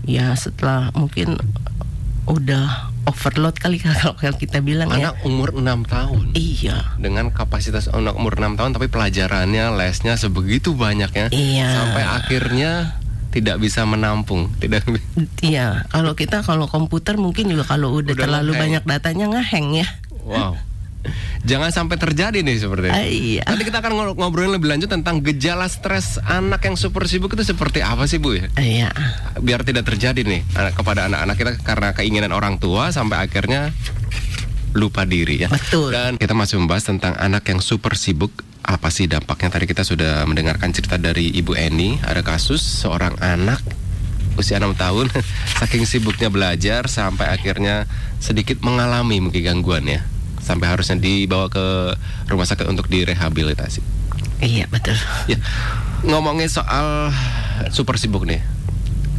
ya 0.03 0.33
setelah 0.33 0.89
mungkin 0.91 1.37
udah 2.23 2.93
overload 3.09 3.57
kali 3.57 3.81
kalau 3.83 4.13
kita 4.15 4.61
bilang 4.61 4.93
ya 4.93 5.11
Anak 5.11 5.25
umur 5.25 5.51
6 5.51 5.65
tahun. 5.85 6.23
iya 6.33 6.93
Dengan 6.95 7.29
kapasitas 7.29 7.89
anak 7.89 8.13
umur 8.13 8.37
6 8.37 8.55
tahun 8.55 8.71
tapi 8.71 8.87
pelajarannya, 8.87 9.73
lesnya 9.73 10.15
sebegitu 10.15 10.77
banyaknya 10.77 11.27
Iya. 11.29 11.69
sampai 11.81 12.03
akhirnya 12.05 12.71
tidak 13.31 13.57
bisa 13.57 13.83
menampung, 13.83 14.51
tidak 14.59 14.85
Iya, 15.41 15.87
kalau 15.87 16.13
kita 16.13 16.43
kalau 16.43 16.67
komputer 16.67 17.15
mungkin 17.15 17.47
juga 17.47 17.63
kalau 17.65 17.95
udah, 17.95 18.13
Udah 18.13 18.23
terlalu 18.27 18.51
banyak 18.53 18.83
datanya 18.83 19.25
ngeheng 19.31 19.81
ya. 19.81 19.87
Wow. 20.21 20.55
Jangan 21.41 21.73
sampai 21.73 21.97
terjadi 21.97 22.45
nih 22.45 22.57
seperti 22.61 22.87
itu. 22.93 22.93
Ah, 22.93 23.07
iya. 23.09 23.43
Nanti 23.49 23.63
kita 23.65 23.81
akan 23.81 24.13
ngobrolin 24.13 24.53
lebih 24.53 24.69
lanjut 24.69 24.89
tentang 24.93 25.25
gejala 25.25 25.65
stres 25.65 26.21
anak 26.21 26.61
yang 26.69 26.77
super 26.77 27.09
sibuk 27.09 27.33
itu 27.33 27.41
seperti 27.41 27.81
apa 27.81 28.05
sih 28.05 28.21
Bu 28.21 28.37
ya? 28.37 28.45
Iya. 28.61 28.89
Biar 29.41 29.65
tidak 29.65 29.89
terjadi 29.89 30.21
nih 30.21 30.45
anak 30.53 30.77
kepada 30.77 31.09
anak-anak 31.09 31.35
kita 31.41 31.51
karena 31.65 31.89
keinginan 31.97 32.31
orang 32.31 32.61
tua 32.61 32.93
sampai 32.93 33.25
akhirnya 33.25 33.73
lupa 34.77 35.03
diri 35.03 35.41
ya. 35.41 35.49
Betul. 35.49 35.89
Dan 35.89 36.21
kita 36.21 36.37
masih 36.37 36.61
membahas 36.61 36.85
tentang 36.85 37.17
anak 37.17 37.43
yang 37.49 37.59
super 37.59 37.97
sibuk. 37.97 38.31
Apa 38.61 38.93
sih 38.93 39.09
dampaknya? 39.09 39.49
Tadi 39.49 39.65
kita 39.65 39.81
sudah 39.81 40.21
mendengarkan 40.29 40.69
cerita 40.69 41.01
dari 41.01 41.33
Ibu 41.33 41.57
Eni. 41.57 41.97
Ada 42.05 42.21
kasus 42.21 42.61
seorang 42.61 43.17
anak 43.17 43.65
usia 44.39 44.61
6 44.61 44.77
tahun 44.79 45.11
saking 45.59 45.83
sibuknya 45.83 46.31
belajar 46.31 46.87
sampai 46.87 47.27
akhirnya 47.33 47.89
sedikit 48.21 48.63
mengalami 48.63 49.19
mungkin 49.19 49.41
gangguan 49.41 49.89
ya. 49.89 50.05
Sampai 50.41 50.67
harusnya 50.67 50.97
dibawa 50.97 51.47
ke 51.47 51.95
rumah 52.27 52.45
sakit 52.49 52.65
untuk 52.67 52.89
direhabilitasi. 52.89 53.81
Iya, 54.41 54.65
betul. 54.67 54.97
Ya, 55.29 55.37
ngomongin 56.01 56.49
soal 56.49 57.13
super 57.69 57.95
sibuk 58.01 58.25
nih. 58.25 58.41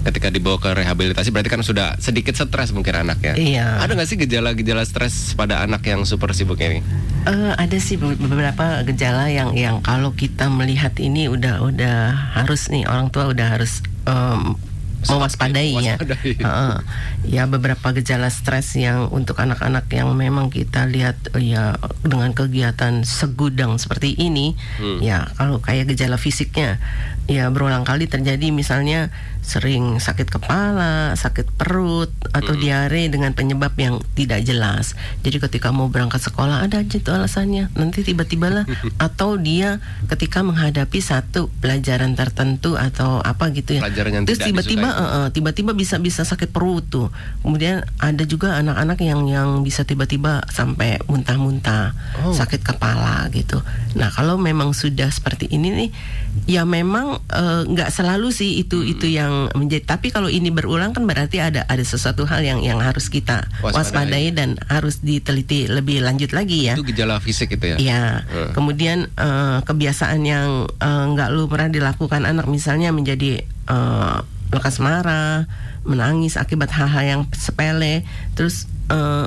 ketika 0.02 0.34
dibawa 0.34 0.58
ke 0.58 0.66
rehabilitasi 0.74 1.30
berarti 1.30 1.46
kan 1.46 1.62
sudah 1.62 1.94
sedikit 2.02 2.34
stres 2.34 2.74
mungkin 2.74 3.06
anaknya. 3.06 3.38
Iya. 3.38 3.78
Ada 3.78 3.94
nggak 3.94 4.08
sih 4.10 4.18
gejala-gejala 4.18 4.82
stres 4.82 5.38
pada 5.38 5.62
anak 5.62 5.86
yang 5.86 6.02
super 6.02 6.34
sibuk 6.34 6.58
ini? 6.58 6.82
Uh, 7.22 7.54
ada 7.54 7.78
sih 7.78 7.94
beberapa 7.94 8.82
gejala 8.82 9.30
yang 9.30 9.54
yang 9.54 9.78
kalau 9.78 10.10
kita 10.10 10.50
melihat 10.50 10.90
ini 10.98 11.30
udah 11.30 11.62
udah 11.62 11.98
harus 12.34 12.66
nih 12.66 12.82
orang 12.90 13.14
tua 13.14 13.30
udah 13.30 13.46
harus 13.54 13.78
um, 14.10 14.58
mewaspadai 15.08 15.74
ya. 15.82 15.96
Uh, 16.42 16.78
ya 17.34 17.46
beberapa 17.50 17.90
gejala 17.94 18.30
stres 18.30 18.74
yang 18.78 19.10
untuk 19.10 19.38
anak-anak 19.42 19.86
yang 19.90 20.12
memang 20.14 20.48
kita 20.52 20.86
lihat 20.86 21.18
uh, 21.34 21.42
ya 21.42 21.78
dengan 22.02 22.30
kegiatan 22.36 23.02
segudang 23.02 23.78
seperti 23.80 24.14
ini, 24.18 24.54
hmm. 24.78 24.98
ya 25.02 25.30
kalau 25.34 25.58
kayak 25.58 25.90
gejala 25.94 26.18
fisiknya 26.20 26.78
ya 27.30 27.46
berulang 27.54 27.86
kali 27.86 28.10
terjadi 28.10 28.50
misalnya 28.50 29.14
sering 29.42 29.98
sakit 29.98 30.30
kepala, 30.30 31.18
sakit 31.18 31.58
perut 31.58 32.10
atau 32.30 32.54
hmm. 32.54 32.62
diare 32.62 33.02
dengan 33.10 33.34
penyebab 33.34 33.74
yang 33.74 33.98
tidak 34.14 34.46
jelas. 34.46 34.94
Jadi 35.26 35.42
ketika 35.42 35.74
mau 35.74 35.90
berangkat 35.90 36.22
sekolah 36.22 36.62
ada 36.62 36.78
aja 36.78 37.02
tuh 37.02 37.18
alasannya. 37.18 37.74
Nanti 37.74 38.06
tiba-tiba 38.06 38.48
lah 38.54 38.64
atau 39.06 39.34
dia 39.34 39.82
ketika 40.06 40.46
menghadapi 40.46 41.02
satu 41.02 41.50
pelajaran 41.58 42.14
tertentu 42.14 42.78
atau 42.78 43.18
apa 43.18 43.50
gitu 43.50 43.78
ya. 43.78 43.82
Pelajaran 43.82 44.10
yang 44.22 44.24
Terus 44.30 44.40
tiba-tiba 44.46 44.88
uh, 44.94 45.28
tiba-tiba 45.34 45.74
bisa 45.74 45.98
bisa 45.98 46.22
sakit 46.22 46.54
perut 46.54 46.86
tuh. 46.86 47.10
Kemudian 47.42 47.82
ada 47.98 48.22
juga 48.22 48.62
anak-anak 48.62 48.98
yang 49.02 49.26
yang 49.26 49.48
bisa 49.66 49.82
tiba-tiba 49.82 50.46
sampai 50.54 51.02
muntah-muntah, 51.10 51.98
oh. 52.22 52.30
sakit 52.30 52.62
kepala 52.62 53.26
gitu. 53.34 53.58
Nah, 53.98 54.08
kalau 54.14 54.38
memang 54.38 54.70
sudah 54.70 55.10
seperti 55.10 55.50
ini 55.50 55.68
nih 55.74 55.90
ya 56.48 56.64
memang 56.64 57.20
nggak 57.68 57.90
uh, 57.90 57.94
selalu 57.94 58.32
sih 58.32 58.60
itu 58.60 58.80
hmm. 58.80 58.92
itu 58.96 59.06
yang 59.08 59.32
menjadi. 59.52 59.84
Tapi 59.84 60.08
kalau 60.08 60.32
ini 60.32 60.48
berulang 60.48 60.96
kan 60.96 61.04
berarti 61.04 61.38
ada 61.44 61.68
ada 61.68 61.84
sesuatu 61.84 62.24
hal 62.24 62.40
yang 62.40 62.60
yang 62.64 62.80
harus 62.80 63.12
kita 63.12 63.46
waspadai, 63.60 63.76
waspadai 63.76 64.26
dan 64.32 64.56
harus 64.66 65.00
diteliti 65.04 65.68
lebih 65.68 66.00
lanjut 66.00 66.32
lagi 66.32 66.72
ya. 66.72 66.74
Itu 66.74 66.88
gejala 66.88 67.20
fisik 67.20 67.54
itu 67.56 67.74
ya? 67.74 67.76
Ya 67.78 68.04
hmm. 68.24 68.56
kemudian 68.56 69.12
uh, 69.20 69.60
kebiasaan 69.62 70.20
yang 70.24 70.66
nggak 70.82 71.28
uh, 71.30 71.34
lu 71.34 71.46
pernah 71.46 71.68
dilakukan 71.68 72.24
anak 72.24 72.48
misalnya 72.48 72.90
menjadi 72.90 73.44
uh, 73.68 74.24
lekas 74.52 74.80
marah 74.80 75.48
menangis 75.82 76.38
akibat 76.38 76.70
hal-hal 76.70 77.02
yang 77.02 77.22
sepele 77.34 78.06
terus 78.38 78.70
uh, 78.92 79.26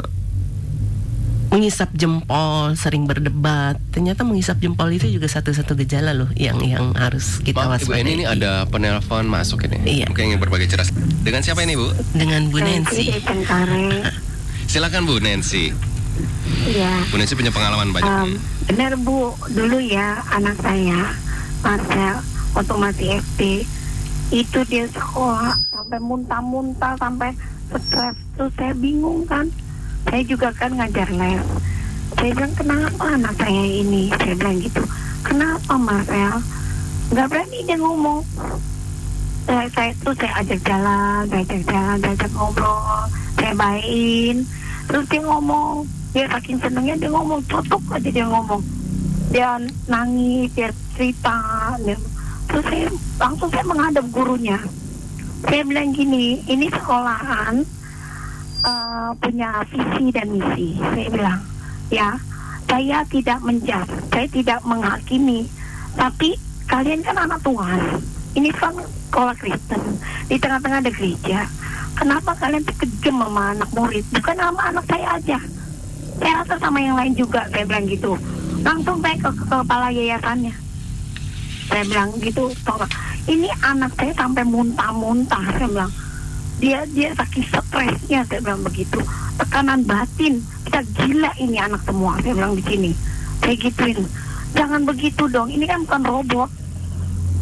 mengisap 1.55 1.88
jempol, 1.95 2.75
sering 2.75 3.07
berdebat. 3.07 3.79
Ternyata 3.95 4.27
mengisap 4.27 4.59
jempol 4.59 4.91
itu 4.91 5.07
juga 5.07 5.31
satu-satu 5.31 5.71
gejala 5.79 6.12
loh 6.12 6.27
yang 6.35 6.59
yang 6.59 6.91
harus 7.00 7.39
kita 7.39 7.63
Maaf, 7.63 7.79
waspadai. 7.79 8.03
Ibu, 8.03 8.03
ini, 8.03 8.12
ini 8.19 8.25
ada 8.27 8.67
penelpon 8.67 9.24
masuk 9.31 9.63
ini. 9.71 10.03
Iya. 10.03 10.12
Mungkin 10.12 10.35
ingin 10.35 10.39
berbagi 10.43 10.67
cerita. 10.67 10.91
Dengan 11.24 11.39
siapa 11.39 11.63
ini, 11.63 11.79
Bu? 11.79 11.88
Dengan 12.12 12.51
Bu 12.51 12.59
Nancy. 12.59 13.15
Silakan 14.67 15.07
Bu 15.07 15.15
Nancy. 15.24 15.71
Iya. 16.67 17.07
Bu 17.07 17.15
Nancy 17.15 17.39
punya 17.39 17.55
pengalaman 17.55 17.95
banyak. 17.95 18.12
Um, 18.12 18.31
benar 18.67 18.91
Bu, 19.00 19.31
dulu 19.55 19.79
ya 19.79 20.19
anak 20.35 20.59
saya 20.59 21.15
Marcel 21.63 22.19
waktu 22.51 22.75
masih 22.75 23.07
SD 23.24 23.41
itu 24.33 24.59
dia 24.67 24.89
sekolah 24.91 25.55
sampai 25.71 26.00
muntah-muntah 26.03 26.97
sampai 27.00 27.31
stres 27.77 28.17
tuh 28.35 28.50
saya 28.57 28.74
bingung 28.74 29.24
kan 29.29 29.45
saya 30.05 30.21
juga 30.25 30.47
kan 30.55 30.71
ngajar 30.77 31.09
les 31.12 31.41
saya 32.15 32.31
bilang 32.31 32.55
kenapa 32.55 33.03
anak 33.12 33.33
saya 33.38 33.63
ini? 33.65 34.07
Saya 34.15 34.33
bilang 34.39 34.57
gitu. 34.63 34.81
Kenapa 35.25 35.74
Marcel 35.75 36.35
nggak 37.12 37.27
berani 37.29 37.59
dia 37.67 37.77
ngomong. 37.77 38.21
Saya, 39.45 39.67
saya 39.77 39.91
tuh 40.01 40.15
saya 40.17 40.41
ajak 40.41 40.59
jalan 40.65 41.21
saya 41.29 41.41
ajak 41.45 41.62
jalan 41.69 41.97
saya 42.01 42.13
ajak 42.17 42.31
ngobrol 42.33 43.05
saya 43.38 43.53
bayin 43.53 44.41
terus 44.89 45.05
dia 45.05 45.21
ngomong 45.21 45.85
dia 46.17 46.25
saking 46.33 46.57
senengnya 46.57 46.97
dia 46.97 47.13
ngomong 47.13 47.41
cocok 47.45 47.83
aja 47.93 48.09
dia 48.09 48.25
ngomong. 48.25 48.63
Dia 49.29 49.62
nangis 49.85 50.50
dia 50.55 50.74
cerita 50.95 51.38
dia, 51.83 51.97
terus 52.47 52.65
saya 52.71 52.88
langsung 53.19 53.50
saya 53.51 53.65
menghadap 53.67 54.05
gurunya. 54.09 54.57
Saya 55.45 55.62
bilang 55.62 55.93
gini 55.93 56.41
ini 56.50 56.71
sekolahan 56.74 57.62
uh, 58.65 59.10
punya 59.22 59.62
visi 59.69 60.05
dan 60.12 60.27
misi. 60.34 60.69
Saya 60.81 61.07
bilang, 61.13 61.39
ya, 61.93 62.10
saya 62.65 63.05
tidak 63.07 63.39
menjat, 63.45 63.88
saya 64.10 64.27
tidak 64.27 64.60
menghakimi, 64.65 65.45
tapi 65.93 66.34
kalian 66.65 67.05
kan 67.05 67.15
anak 67.15 67.39
Tuhan. 67.45 67.81
Ini 68.36 68.50
kan 68.51 68.75
sekolah 68.75 69.36
Kristen 69.39 69.79
di 70.27 70.36
tengah-tengah 70.36 70.84
ada 70.84 70.91
gereja. 70.91 71.48
Kenapa 71.95 72.36
kalian 72.36 72.67
kejam 72.67 73.24
sama 73.24 73.55
anak 73.55 73.69
murid? 73.72 74.03
Bukan 74.12 74.36
sama 74.36 74.62
anak 74.67 74.84
saya 74.91 75.07
aja. 75.15 75.39
Saya 76.19 76.34
rasa 76.43 76.55
sama 76.60 76.84
yang 76.84 77.00
lain 77.00 77.15
juga, 77.15 77.48
saya 77.48 77.63
bilang 77.63 77.88
gitu. 77.88 78.19
Langsung 78.60 79.00
saya 79.00 79.15
ke, 79.15 79.29
ke 79.31 79.55
kepala 79.63 79.88
yayasannya. 79.95 80.51
Saya 81.72 81.84
bilang 81.88 82.12
gitu, 82.19 82.51
ini 83.31 83.48
anak 83.63 83.95
saya 83.95 84.12
sampai 84.12 84.43
muntah-muntah, 84.43 85.43
saya 85.55 85.67
bilang 85.72 85.91
dia 86.55 86.88
dia 86.88 87.12
saking 87.12 87.45
stresnya 87.51 88.24
saya 88.24 88.39
bilang 88.39 88.63
begitu. 88.63 89.00
Tekanan 89.35 89.83
batin. 89.83 90.39
Kita 90.63 90.81
gila 90.95 91.31
ini 91.38 91.59
anak 91.59 91.83
semua 91.83 92.15
saya 92.24 92.33
bilang 92.35 92.55
di 92.55 92.63
sini. 92.63 92.91
Saya 93.43 93.55
gituin. 93.59 94.00
Jangan 94.55 94.88
begitu 94.88 95.27
dong. 95.27 95.51
Ini 95.51 95.67
kan 95.67 95.83
bukan 95.83 96.03
robot. 96.07 96.50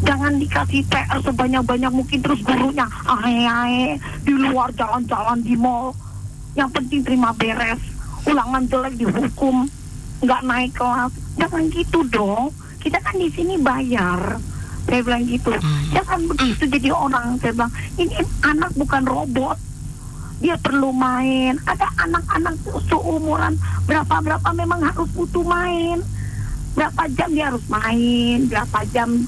Jangan 0.03 0.35
dikasih 0.35 0.83
PR 0.91 1.19
sebanyak-banyak 1.23 1.91
mungkin 1.93 2.19
terus 2.19 2.43
gurunya 2.43 2.83
ahe 3.07 3.95
di 4.27 4.33
luar 4.35 4.73
jalan-jalan 4.75 5.39
di 5.45 5.55
mall. 5.55 5.95
Yang 6.57 6.81
penting 6.81 7.01
terima 7.05 7.31
beres. 7.37 7.79
Ulangan 8.25 8.65
jelek 8.67 8.97
dihukum. 8.97 9.69
Nggak 10.25 10.41
naik 10.41 10.71
kelas. 10.73 11.13
Jangan 11.37 11.63
gitu 11.69 12.03
dong. 12.09 12.51
Kita 12.81 12.99
kan 12.99 13.15
di 13.15 13.29
sini 13.31 13.55
bayar 13.61 14.52
saya 14.83 14.99
bilang 15.01 15.23
gitu. 15.25 15.51
Hmm. 15.51 15.83
jangan 15.95 16.19
begitu 16.27 16.63
jadi 16.67 16.89
orang 16.91 17.39
saya 17.39 17.51
bilang 17.55 17.73
ini 17.97 18.15
anak 18.43 18.71
bukan 18.75 19.03
robot. 19.07 19.57
Dia 20.43 20.59
perlu 20.59 20.91
main. 20.91 21.55
Ada 21.63 21.87
anak-anak 22.03 22.59
seumuran 22.91 23.55
berapa 23.87 24.15
berapa 24.19 24.49
memang 24.51 24.83
harus 24.83 25.07
butuh 25.15 25.45
main. 25.47 26.03
Berapa 26.75 27.05
jam 27.15 27.29
dia 27.31 27.47
harus 27.53 27.63
main 27.69 28.49
berapa 28.49 28.79
jam 28.91 29.23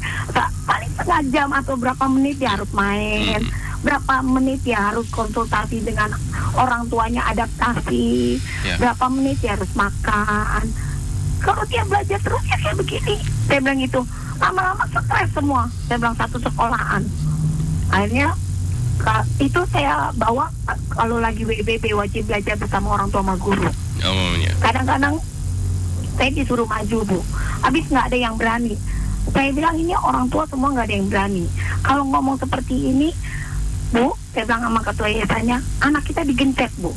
paling 0.66 0.92
setengah 0.98 1.22
jam 1.30 1.50
atau 1.54 1.78
berapa 1.80 2.04
menit 2.12 2.42
dia 2.42 2.58
harus 2.58 2.70
main. 2.76 3.40
Hmm. 3.42 3.64
berapa 3.86 4.26
menit 4.26 4.66
dia 4.66 4.82
harus 4.82 5.06
konsultasi 5.14 5.78
dengan 5.86 6.10
orang 6.58 6.90
tuanya 6.90 7.22
adaptasi. 7.30 8.42
Yeah. 8.66 8.82
berapa 8.82 9.06
menit 9.14 9.40
dia 9.46 9.54
harus 9.54 9.70
makan. 9.78 10.74
Kalau 11.38 11.62
dia 11.70 11.86
belajar 11.86 12.18
terus 12.18 12.44
ya 12.50 12.58
kayak 12.58 12.82
begini. 12.82 13.16
Saya 13.46 13.62
bilang 13.62 13.78
itu 13.78 14.02
lama-lama 14.40 14.84
stres 14.90 15.30
semua. 15.32 15.64
Saya 15.88 15.98
bilang 16.02 16.18
satu 16.18 16.38
sekolahan. 16.40 17.04
Akhirnya 17.92 18.34
itu 19.38 19.62
saya 19.70 20.10
bawa 20.16 20.50
kalau 20.96 21.20
lagi 21.20 21.44
WBB 21.44 21.94
wajib 21.94 22.26
belajar 22.26 22.56
bersama 22.58 22.96
orang 22.96 23.08
tua 23.12 23.22
sama 23.22 23.36
guru. 23.38 23.68
Kadang-kadang 24.64 25.16
saya 26.16 26.30
disuruh 26.32 26.68
maju 26.68 26.98
bu. 27.06 27.20
Habis 27.62 27.86
nggak 27.92 28.06
ada 28.12 28.18
yang 28.18 28.36
berani. 28.40 28.76
Saya 29.34 29.50
bilang 29.52 29.76
ini 29.76 29.94
orang 29.98 30.30
tua 30.32 30.48
semua 30.48 30.72
nggak 30.72 30.86
ada 30.88 30.96
yang 30.96 31.08
berani. 31.12 31.44
Kalau 31.84 32.04
ngomong 32.08 32.40
seperti 32.40 32.96
ini 32.96 33.10
bu 33.94 34.16
saya 34.34 34.44
bilang 34.48 34.64
sama 34.68 34.82
ketua 34.84 35.08
yayasannya 35.12 35.58
anak 35.84 36.04
kita 36.08 36.22
digencet 36.24 36.72
bu. 36.80 36.92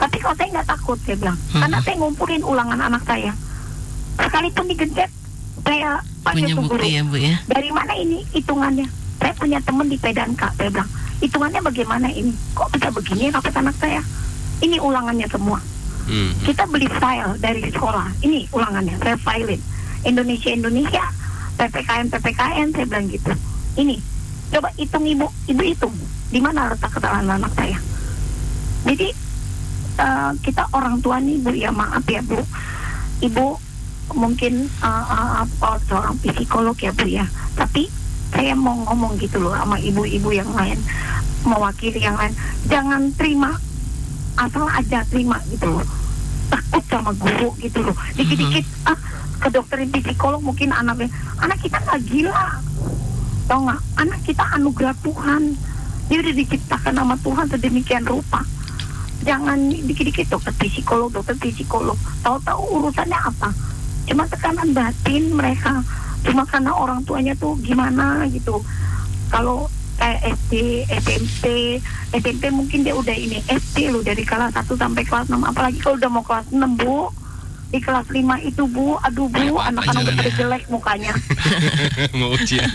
Tapi 0.00 0.16
kalau 0.18 0.34
saya 0.34 0.48
nggak 0.58 0.68
takut 0.68 0.98
saya 1.04 1.16
bilang. 1.20 1.38
Hmm. 1.52 1.60
karena 1.62 1.78
saya 1.84 1.94
ngumpulin 2.00 2.42
ulangan 2.42 2.80
anak 2.80 3.02
saya. 3.04 3.32
Sekalipun 4.18 4.66
digencet 4.68 5.10
saya 5.62 6.02
punya 6.22 6.54
bukti 6.54 6.88
ya 6.94 7.02
bu 7.02 7.16
ya? 7.18 7.34
Dari 7.50 7.70
mana 7.74 7.92
ini 7.98 8.22
hitungannya? 8.30 8.86
Saya 9.18 9.32
punya 9.38 9.58
teman 9.62 9.86
di 9.86 9.98
Pedanka 9.98 10.50
saya 10.58 10.70
bilang 10.70 10.90
hitungannya 11.22 11.60
bagaimana 11.62 12.08
ini? 12.10 12.32
Kok 12.54 12.68
bisa 12.74 12.88
begini 12.90 13.30
rapat 13.30 13.54
anak 13.58 13.76
saya? 13.78 14.02
Ini 14.62 14.78
ulangannya 14.78 15.26
semua. 15.30 15.58
Hmm. 16.02 16.34
kita 16.42 16.66
beli 16.66 16.90
file 16.98 17.38
dari 17.38 17.62
sekolah. 17.70 18.10
Ini 18.26 18.50
ulangannya 18.50 18.98
saya 18.98 19.14
filein 19.22 19.62
Indonesia 20.02 20.50
Indonesia 20.50 21.04
PPKN 21.54 22.10
PPKN 22.10 22.68
saya 22.74 22.86
bilang 22.90 23.06
gitu. 23.06 23.32
Ini 23.78 23.96
coba 24.50 24.68
hitung 24.74 25.06
ibu. 25.06 25.30
Ibu 25.46 25.62
hitung 25.62 25.94
di 26.32 26.42
mana 26.42 26.74
letak 26.74 26.90
kesalahan 26.98 27.38
anak 27.38 27.54
saya? 27.54 27.78
Jadi 28.82 29.08
uh, 30.02 30.34
kita 30.42 30.66
orang 30.74 30.98
tua 30.98 31.22
nih 31.22 31.38
bu 31.38 31.54
ya 31.54 31.70
maaf 31.70 32.02
ya 32.10 32.18
bu. 32.26 32.42
Ibu 33.22 33.46
mungkin 34.14 34.68
uh, 34.80 35.42
uh, 35.42 35.44
uh, 35.44 35.78
seorang 35.88 36.16
psikolog 36.22 36.76
ya 36.78 36.92
bu 36.92 37.06
ya. 37.08 37.26
Tapi 37.56 37.88
saya 38.32 38.56
mau 38.56 38.72
ngomong 38.88 39.20
gitu 39.20 39.36
loh 39.44 39.52
sama 39.52 39.76
ibu-ibu 39.76 40.32
yang 40.32 40.48
lain 40.56 40.80
mewakili 41.44 42.00
yang 42.00 42.16
lain. 42.16 42.32
Jangan 42.66 43.12
terima 43.18 43.58
asal 44.38 44.64
aja 44.70 45.04
terima 45.10 45.36
gitu 45.52 45.68
loh. 45.68 45.86
Takut 46.48 46.84
sama 46.88 47.12
guru 47.16 47.52
gitu 47.60 47.84
loh. 47.84 47.96
Dikit-dikit 48.16 48.64
mm-hmm. 48.64 48.90
ah 48.90 48.98
ke 49.42 49.48
dokter 49.50 49.82
psikolog 49.90 50.38
mungkin 50.38 50.70
anaknya 50.70 51.10
anak 51.42 51.58
kita 51.60 51.76
nggak 51.82 52.00
gila. 52.08 52.46
Tau 53.50 53.58
nggak? 53.68 53.80
Anak 54.00 54.20
kita 54.24 54.44
anugerah 54.56 54.96
Tuhan. 55.02 55.42
Dia 56.08 56.18
udah 56.20 56.34
diciptakan 56.34 56.92
sama 56.94 57.14
Tuhan 57.20 57.46
sedemikian 57.50 58.04
rupa. 58.06 58.40
Jangan 59.22 59.58
dikit-dikit 59.70 60.34
dokter 60.34 60.54
psikolog 60.56 61.12
dokter 61.12 61.36
psikolog. 61.38 61.98
Tahu-tahu 62.24 62.62
urusannya 62.80 63.18
apa 63.18 63.50
cuma 64.04 64.24
tekanan 64.26 64.70
batin 64.70 65.30
mereka 65.30 65.80
cuma 66.22 66.42
karena 66.44 66.70
orang 66.70 67.02
tuanya 67.02 67.34
tuh 67.34 67.58
gimana 67.58 68.26
gitu 68.26 68.62
kalau 69.26 69.66
kayak 69.94 70.18
SD, 70.36 70.52
SMP, 70.98 71.44
SMP 72.10 72.42
mungkin 72.48 72.82
dia 72.82 72.92
udah 72.92 73.12
ini 73.12 73.38
SD 73.44 73.88
loh 73.88 74.00
dari 74.00 74.20
kelas 74.20 74.50
1 74.52 74.66
sampai 74.68 75.02
kelas 75.02 75.26
6 75.26 75.38
apalagi 75.38 75.78
kalau 75.78 75.94
udah 75.96 76.10
mau 76.10 76.20
kelas 76.20 76.46
6 76.48 76.58
Bu 76.74 77.06
di 77.68 77.78
kelas 77.78 78.04
5 78.04 78.18
itu 78.42 78.62
Bu 78.66 78.98
aduh 78.98 79.26
Bu 79.26 79.56
anak-anak 79.56 80.02
udah 80.02 80.14
pada 80.14 80.30
jelek 80.32 80.62
mukanya 80.68 81.12
Mau 82.18 82.28
ujian. 82.30 82.68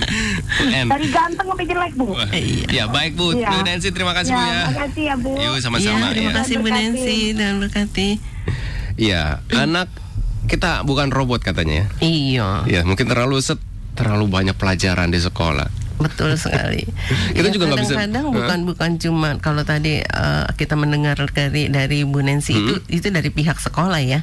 UN. 0.59 0.87
dari 0.87 1.07
ganteng 1.07 1.45
sampai 1.45 1.65
jelek 1.65 1.93
Bu 1.93 2.05
Wah, 2.09 2.25
Iya. 2.31 2.65
Ya 2.65 2.83
baik 2.87 3.13
Bu, 3.13 3.29
Iya. 3.31 3.47
Bu 3.47 3.57
Nancy 3.61 3.89
terima 3.91 4.11
kasih 4.11 4.31
Bu 4.31 4.41
ya. 4.41 4.61
makasih 4.67 5.03
ya 5.03 5.15
Bu 5.15 5.31
Iya, 5.35 5.49
sama-sama 5.59 6.05
terima 6.09 6.31
ya. 6.31 6.35
kasih 6.41 6.55
Bu. 6.57 6.67
Nancy 6.67 7.17
dan 7.33 7.53
berkati. 7.59 8.09
Iya, 8.95 9.23
anak 9.53 9.91
kita 10.47 10.81
bukan 10.81 11.07
robot 11.09 11.39
katanya 11.41 11.83
ya. 11.83 11.87
Iya, 11.99 12.47
Ya, 12.65 12.81
mungkin 12.81 13.05
terlalu 13.05 13.37
set 13.37 13.59
terlalu 13.93 14.25
banyak 14.27 14.53
pelajaran 14.53 15.07
di 15.07 15.19
sekolah. 15.19 15.67
betul 15.97 16.37
sekali. 16.39 16.85
Kita 17.33 17.41
Ya, 17.43 17.51
juga 17.51 17.65
nggak 17.67 17.79
bisa- 17.79 17.97
kadang-kadang 17.97 18.25
bukan 18.29 18.59
bukan 18.65 18.91
cuma 18.97 19.29
kalau 19.37 19.61
tadi 19.61 19.97
eh, 19.99 20.45
kita 20.53 20.73
mendengar 20.73 21.17
dari 21.27 21.67
dari 21.67 22.01
Bu 22.01 22.21
Nancy 22.21 22.53
itu 22.55 22.73
Hmm. 22.75 22.85
itu 22.91 23.07
dari 23.09 23.27
pihak 23.27 23.57
sekolah 23.57 23.97
ya. 23.99 24.21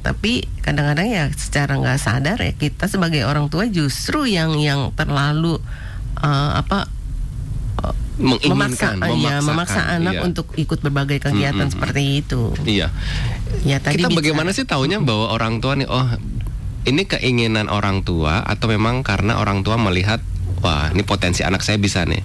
Tapi 0.00 0.42
kadang-kadang 0.60 1.06
ya 1.06 1.24
secara 1.30 1.78
nggak 1.78 1.94
sadar 1.96 2.36
ya 2.36 2.50
kita 2.52 2.86
sebagai 2.86 3.22
orang 3.22 3.46
tua 3.46 3.64
justru 3.64 4.26
yang 4.26 4.58
yang 4.58 4.90
terlalu 4.92 5.62
eh, 6.18 6.50
apa 6.56 6.90
Menginginkan, 8.22 9.00
memaksa, 9.00 9.18
ya, 9.18 9.36
memaksa 9.40 9.80
anak 9.98 10.14
iya. 10.14 10.22
untuk 10.22 10.46
ikut 10.54 10.78
berbagai 10.84 11.18
kegiatan 11.18 11.66
Mm-mm. 11.66 11.74
seperti 11.74 12.02
itu. 12.22 12.54
Iya. 12.62 12.92
Ya 13.66 13.80
tadi 13.82 13.98
kita 13.98 14.12
bagaimana 14.12 14.54
sih 14.54 14.68
taunya 14.68 15.00
bahwa 15.02 15.32
orang 15.32 15.58
tua 15.58 15.74
nih 15.74 15.88
oh 15.88 16.06
ini 16.86 17.02
keinginan 17.08 17.66
orang 17.72 18.06
tua 18.06 18.44
atau 18.44 18.70
memang 18.70 19.02
karena 19.02 19.40
orang 19.40 19.64
tua 19.66 19.80
melihat 19.80 20.20
wah 20.62 20.92
ini 20.92 21.02
potensi 21.02 21.42
anak 21.42 21.64
saya 21.64 21.80
bisa 21.80 22.06
nih. 22.06 22.22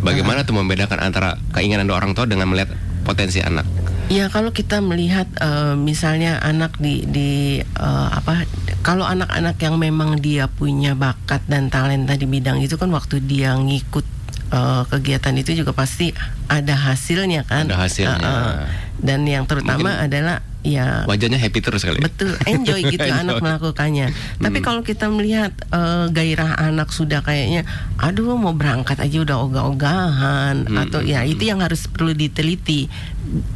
Bagaimana 0.00 0.48
tuh 0.48 0.56
membedakan 0.56 1.00
antara 1.02 1.36
keinginan 1.52 1.92
orang 1.92 2.16
tua 2.16 2.24
dengan 2.24 2.48
melihat 2.48 2.72
potensi 3.04 3.40
anak? 3.44 3.68
Ya 4.10 4.26
kalau 4.26 4.50
kita 4.50 4.82
melihat 4.82 5.30
eh, 5.38 5.78
misalnya 5.78 6.42
anak 6.42 6.74
di 6.82 7.06
di 7.06 7.62
eh, 7.62 8.08
apa 8.10 8.42
kalau 8.82 9.06
anak-anak 9.06 9.60
yang 9.62 9.78
memang 9.78 10.18
dia 10.18 10.50
punya 10.50 10.98
bakat 10.98 11.46
dan 11.46 11.70
talenta 11.70 12.18
di 12.18 12.26
bidang 12.26 12.58
itu 12.58 12.74
kan 12.74 12.90
waktu 12.90 13.22
dia 13.22 13.54
ngikut 13.54 14.19
eh, 14.50 14.82
kegiatan 14.86 15.34
itu 15.34 15.54
juga 15.54 15.70
pasti 15.70 16.10
ada 16.46 16.74
hasilnya 16.74 17.42
kan. 17.42 17.66
Ada 17.66 17.76
hasilnya. 17.78 18.18
Eh, 18.20 18.26
eh. 18.26 18.54
dan 19.00 19.24
yang 19.24 19.44
terutama 19.44 19.96
Mungkin- 19.96 20.04
adalah 20.04 20.36
ya 20.60 21.08
Wajahnya 21.08 21.40
happy 21.40 21.58
terus 21.58 21.80
kali. 21.80 21.96
ya? 21.96 22.04
Betul, 22.04 22.36
enjoy 22.44 22.80
gitu 22.84 23.00
Enjoy. 23.08 23.16
anak 23.16 23.40
melakukannya. 23.40 24.12
Tapi 24.36 24.58
Hmm. 24.60 24.66
kalau 24.66 24.82
kita 24.82 25.08
melihat 25.08 25.56
eh, 25.56 26.06
gairah 26.10 26.60
anak 26.60 26.90
sudah 26.90 27.22
kayaknya, 27.22 27.64
aduh 27.96 28.36
mau 28.36 28.52
berangkat 28.52 29.00
aja 29.00 29.24
udah 29.24 29.36
ogah-ogahan 29.40 30.66
Hmm, 30.66 30.76
atau 30.78 31.00
hmm, 31.00 31.08
ya 31.08 31.20
hmm. 31.22 31.32
itu 31.32 31.42
yang 31.46 31.60
harus 31.60 31.86
perlu 31.86 32.12
diteliti. 32.12 32.92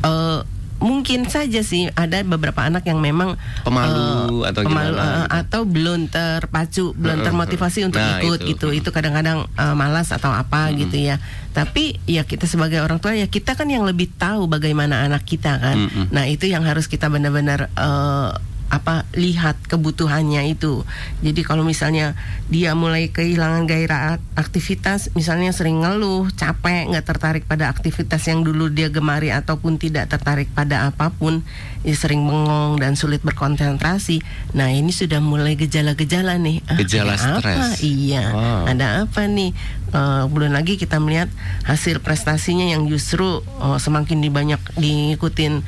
Eh, 0.00 0.40
mungkin 0.84 1.24
saja 1.24 1.64
sih 1.64 1.88
ada 1.90 2.20
beberapa 2.20 2.60
anak 2.60 2.84
yang 2.84 3.00
memang 3.00 3.40
Pemalu 3.64 4.44
eh, 4.44 4.52
atau 4.52 4.60
pemalu, 4.60 4.92
gimana 4.92 5.04
gitu. 5.24 5.32
atau 5.32 5.60
belum 5.64 6.00
terpacu, 6.06 6.84
belum 6.92 7.24
termotivasi 7.24 7.88
untuk 7.88 7.98
Nah, 7.98 8.20
ikut 8.20 8.44
itu. 8.44 8.48
gitu. 8.52 8.68
Itu 8.70 8.88
kadang-kadang 8.92 9.48
eh, 9.48 9.74
malas 9.74 10.12
atau 10.12 10.28
apa 10.28 10.68
Hmm. 10.68 10.76
gitu 10.78 11.00
ya. 11.00 11.16
Tapi 11.50 11.96
ya 12.04 12.22
kita 12.22 12.44
sebagai 12.44 12.84
orang 12.84 12.98
tua 12.98 13.14
ya 13.14 13.24
kita 13.24 13.54
kan 13.54 13.64
yang 13.66 13.82
lebih 13.82 14.12
tahu 14.12 14.44
bagaimana 14.44 15.02
anak 15.02 15.24
kita 15.24 15.56
kan. 15.56 15.76
Mm-mm. 15.80 16.10
Nah 16.10 16.26
itu 16.26 16.44
yang 16.44 16.62
harus 16.62 16.84
kita 16.84 17.08
benar-benar 17.08 17.72
eh, 17.72 18.30
apa 18.72 19.04
lihat 19.14 19.60
kebutuhannya 19.68 20.50
itu. 20.50 20.82
Jadi 21.20 21.40
kalau 21.44 21.62
misalnya 21.62 22.16
dia 22.48 22.72
mulai 22.72 23.12
kehilangan 23.12 23.68
gairah 23.68 24.18
ak- 24.18 24.28
aktivitas, 24.48 25.12
misalnya 25.14 25.52
sering 25.52 25.84
ngeluh, 25.84 26.28
capek, 26.34 26.90
nggak 26.90 27.06
tertarik 27.06 27.44
pada 27.44 27.70
aktivitas 27.70 28.24
yang 28.26 28.42
dulu 28.42 28.72
dia 28.72 28.88
gemari 28.88 29.30
ataupun 29.30 29.76
tidak 29.76 30.10
tertarik 30.10 30.50
pada 30.52 30.88
apa 30.88 31.12
pun, 31.12 31.44
ya 31.86 31.94
sering 31.94 32.24
bengong 32.24 32.80
dan 32.80 32.96
sulit 32.96 33.20
berkonsentrasi. 33.22 34.24
Nah 34.56 34.72
ini 34.72 34.90
sudah 34.90 35.20
mulai 35.20 35.54
gejala-gejala 35.54 36.40
nih. 36.40 36.64
Ah, 36.66 36.78
Gejala 36.80 37.14
ada 37.14 37.38
apa? 37.38 37.40
stres. 37.40 37.84
Iya. 37.84 38.24
Wow. 38.32 38.62
Ada 38.74 38.86
apa 39.06 39.22
nih? 39.28 39.50
Eh, 39.94 40.24
belum 40.26 40.50
lagi 40.50 40.74
kita 40.74 40.98
melihat 40.98 41.30
hasil 41.62 42.02
prestasinya 42.02 42.66
yang 42.66 42.90
justru 42.90 43.46
oh, 43.62 43.78
semakin 43.78 44.18
dibanyak 44.18 44.58
diikutin 44.74 45.62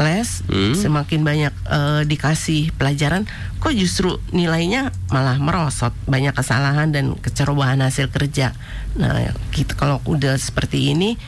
les, 0.00 0.42
Hmm. 0.48 0.72
semakin 0.72 1.20
banyak 1.22 1.54
eh, 1.68 2.02
dikasih 2.08 2.72
pelajaran, 2.74 3.28
kok 3.60 3.76
justru 3.76 4.16
nilainya 4.32 4.90
malah 5.12 5.36
merosot, 5.36 5.92
banyak 6.08 6.32
kesalahan 6.32 6.88
dan 6.90 7.14
kecerobohan 7.20 7.84
hasil 7.84 8.08
kerja. 8.08 8.56
Nah, 8.96 9.30
kita 9.52 9.76
kalau 9.76 10.00
udah 10.08 10.34
seperti 10.40 10.96
ini, 10.96 11.20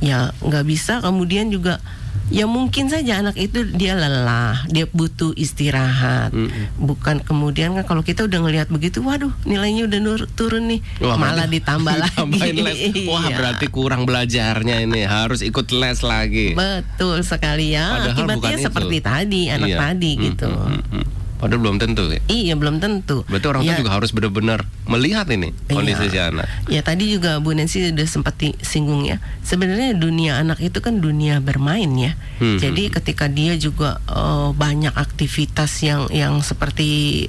ya 0.00 0.32
nggak 0.40 0.64
bisa. 0.64 1.04
Kemudian 1.04 1.52
juga, 1.52 1.78
ya 2.26 2.44
mungkin 2.44 2.86
saja 2.86 3.20
anak 3.20 3.36
itu 3.36 3.62
dia 3.68 3.92
lelah, 3.92 4.64
dia 4.66 4.86
butuh 4.86 5.32
istirahat. 5.34 6.30
Mm-mm. 6.30 6.78
Bukan 6.78 7.20
kemudian 7.20 7.72
kan 7.72 7.84
kalau 7.84 8.00
kita 8.00 8.24
udah 8.24 8.38
ngelihat 8.40 8.68
begitu, 8.68 9.00
waduh 9.00 9.30
nilainya 9.42 9.84
udah 9.84 10.00
nur- 10.00 10.30
turun 10.30 10.66
nih, 10.66 10.80
Wah, 10.98 11.14
malah 11.14 11.44
ditambah 11.44 11.94
lagi. 12.04 12.40
les. 12.54 12.78
Wah, 13.06 13.24
Iya. 13.24 13.36
berarti 13.36 13.66
kurang 13.68 14.04
belajarnya 14.04 14.80
ini, 14.80 15.04
harus 15.04 15.40
ikut 15.40 15.68
les 15.70 16.00
lagi. 16.00 16.52
Betul 16.52 17.20
sekali 17.20 17.72
ya. 17.72 17.92
Padahal 17.94 18.12
Akibatnya 18.14 18.56
itu. 18.56 18.64
seperti 18.64 18.96
tadi, 18.98 19.42
anak 19.48 19.68
Iya. 19.68 19.78
tadi 19.80 20.10
Hmm, 20.12 20.22
gitu. 20.24 20.48
hmm, 20.48 20.64
hmm, 20.64 20.82
hmm. 20.90 21.04
Padahal 21.34 21.60
belum 21.60 21.76
tentu 21.76 22.08
ya. 22.08 22.22
Iya 22.30 22.54
belum 22.56 22.78
tentu. 22.78 23.26
Berarti 23.26 23.46
orang 23.50 23.62
tua 23.66 23.74
Ya, 23.74 23.80
juga 23.82 23.92
harus 23.92 24.10
benar-benar 24.14 24.64
melihat 24.86 25.26
ini 25.28 25.52
kondisi 25.68 26.08
Iya. 26.08 26.12
si 26.12 26.18
anak. 26.20 26.46
Ya 26.70 26.80
tadi 26.80 27.10
juga 27.10 27.36
Bu 27.42 27.52
Nancy 27.52 27.90
sudah 27.90 28.06
sempat 28.08 28.38
singgung 28.62 29.04
ya. 29.04 29.18
Sebenarnya 29.42 29.92
dunia 29.98 30.40
anak 30.40 30.62
itu 30.62 30.78
kan 30.80 31.02
dunia 31.02 31.42
bermain 31.44 31.90
ya. 31.98 32.16
Hmm, 32.40 32.56
Jadi 32.56 32.88
hmm. 32.88 32.92
ketika 32.96 33.26
dia 33.28 33.58
juga 33.58 33.98
eh, 34.06 34.48
banyak 34.54 34.94
aktivitas 34.94 35.74
yang 35.82 36.08
yang 36.08 36.40
seperti 36.40 37.26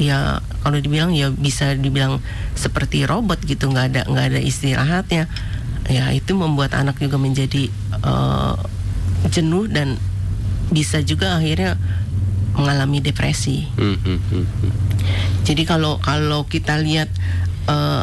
ya 0.00 0.40
kalau 0.64 0.80
dibilang 0.80 1.12
ya 1.12 1.28
bisa 1.28 1.76
dibilang 1.76 2.24
seperti 2.56 3.04
robot 3.04 3.44
gitu 3.44 3.68
nggak 3.68 3.86
ada 3.92 4.02
nggak 4.08 4.26
ada 4.32 4.40
istirahatnya. 4.40 5.28
Ya 5.90 6.08
itu 6.14 6.32
membuat 6.38 6.72
anak 6.72 6.96
juga 6.96 7.18
menjadi 7.18 7.68
eh, 8.00 8.54
jenuh 9.28 9.68
dan 9.68 9.98
bisa 10.72 11.04
juga 11.04 11.36
akhirnya 11.36 11.76
mengalami 12.56 13.00
depresi. 13.00 13.68
Hmm, 13.76 13.96
hmm, 13.96 14.20
hmm, 14.30 14.46
hmm. 14.46 14.72
Jadi 15.42 15.62
kalau 15.64 15.98
kalau 15.98 16.44
kita 16.46 16.78
lihat 16.78 17.08
eh, 17.68 18.02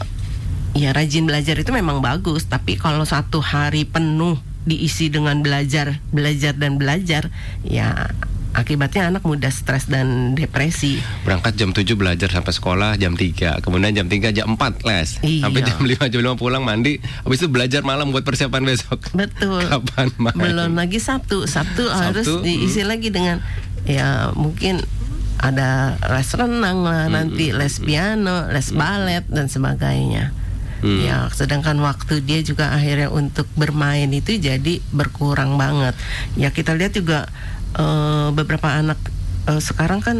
ya 0.77 0.89
rajin 0.93 1.25
belajar 1.25 1.55
itu 1.57 1.71
memang 1.73 2.01
bagus, 2.03 2.45
tapi 2.45 2.77
kalau 2.77 3.05
satu 3.05 3.41
hari 3.41 3.85
penuh 3.85 4.37
diisi 4.67 5.09
dengan 5.09 5.39
belajar, 5.41 6.03
belajar 6.13 6.53
dan 6.53 6.77
belajar, 6.77 7.31
ya 7.65 8.11
akibatnya 8.53 9.13
anak 9.13 9.23
mudah 9.23 9.53
stres 9.53 9.85
dan 9.85 10.33
depresi. 10.33 10.97
Berangkat 11.21 11.53
jam 11.53 11.69
7 11.69 11.85
belajar 11.93 12.29
sampai 12.33 12.49
sekolah 12.49 12.97
jam 12.97 13.13
3 13.13 13.61
Kemudian 13.61 13.93
jam 13.93 14.07
3 14.09 14.33
jam 14.33 14.57
4 14.57 14.89
les 14.89 15.09
Iya. 15.21 15.43
Sampai 15.45 15.61
jam 15.61 15.79
5 15.85 16.09
jam 16.09 16.21
5 16.33 16.41
pulang 16.41 16.65
mandi 16.65 16.97
Habis 16.97 17.45
itu 17.45 17.49
belajar 17.49 17.85
malam 17.85 18.09
buat 18.09 18.25
persiapan 18.25 18.65
besok 18.65 19.13
Betul. 19.13 19.61
Kapan 19.69 20.09
main? 20.17 20.33
Belum 20.33 20.73
lagi 20.73 20.97
Sabtu, 20.97 21.45
Sabtu, 21.45 21.87
harus 21.93 22.25
Sabtu, 22.25 22.41
diisi 22.41 22.81
lagi 22.81 23.13
dengan 23.13 23.37
ya 23.89 24.29
mungkin 24.37 24.85
ada 25.39 25.95
les 26.19 26.29
renang 26.35 26.83
lah 26.83 27.07
nanti 27.07 27.55
les 27.55 27.79
piano, 27.79 28.45
les 28.51 28.69
balet 28.75 29.23
dan 29.31 29.47
sebagainya. 29.47 30.35
Hmm. 30.79 30.99
Ya, 31.03 31.27
sedangkan 31.31 31.75
waktu 31.83 32.23
dia 32.23 32.39
juga 32.39 32.71
akhirnya 32.71 33.11
untuk 33.11 33.47
bermain 33.55 34.07
itu 34.11 34.39
jadi 34.39 34.79
berkurang 34.95 35.59
banget. 35.59 35.95
Ya 36.39 36.51
kita 36.51 36.75
lihat 36.75 36.95
juga 36.95 37.27
eh, 37.75 38.27
beberapa 38.35 38.67
anak 38.67 38.99
eh, 39.47 39.59
sekarang 39.63 39.99
kan 40.03 40.17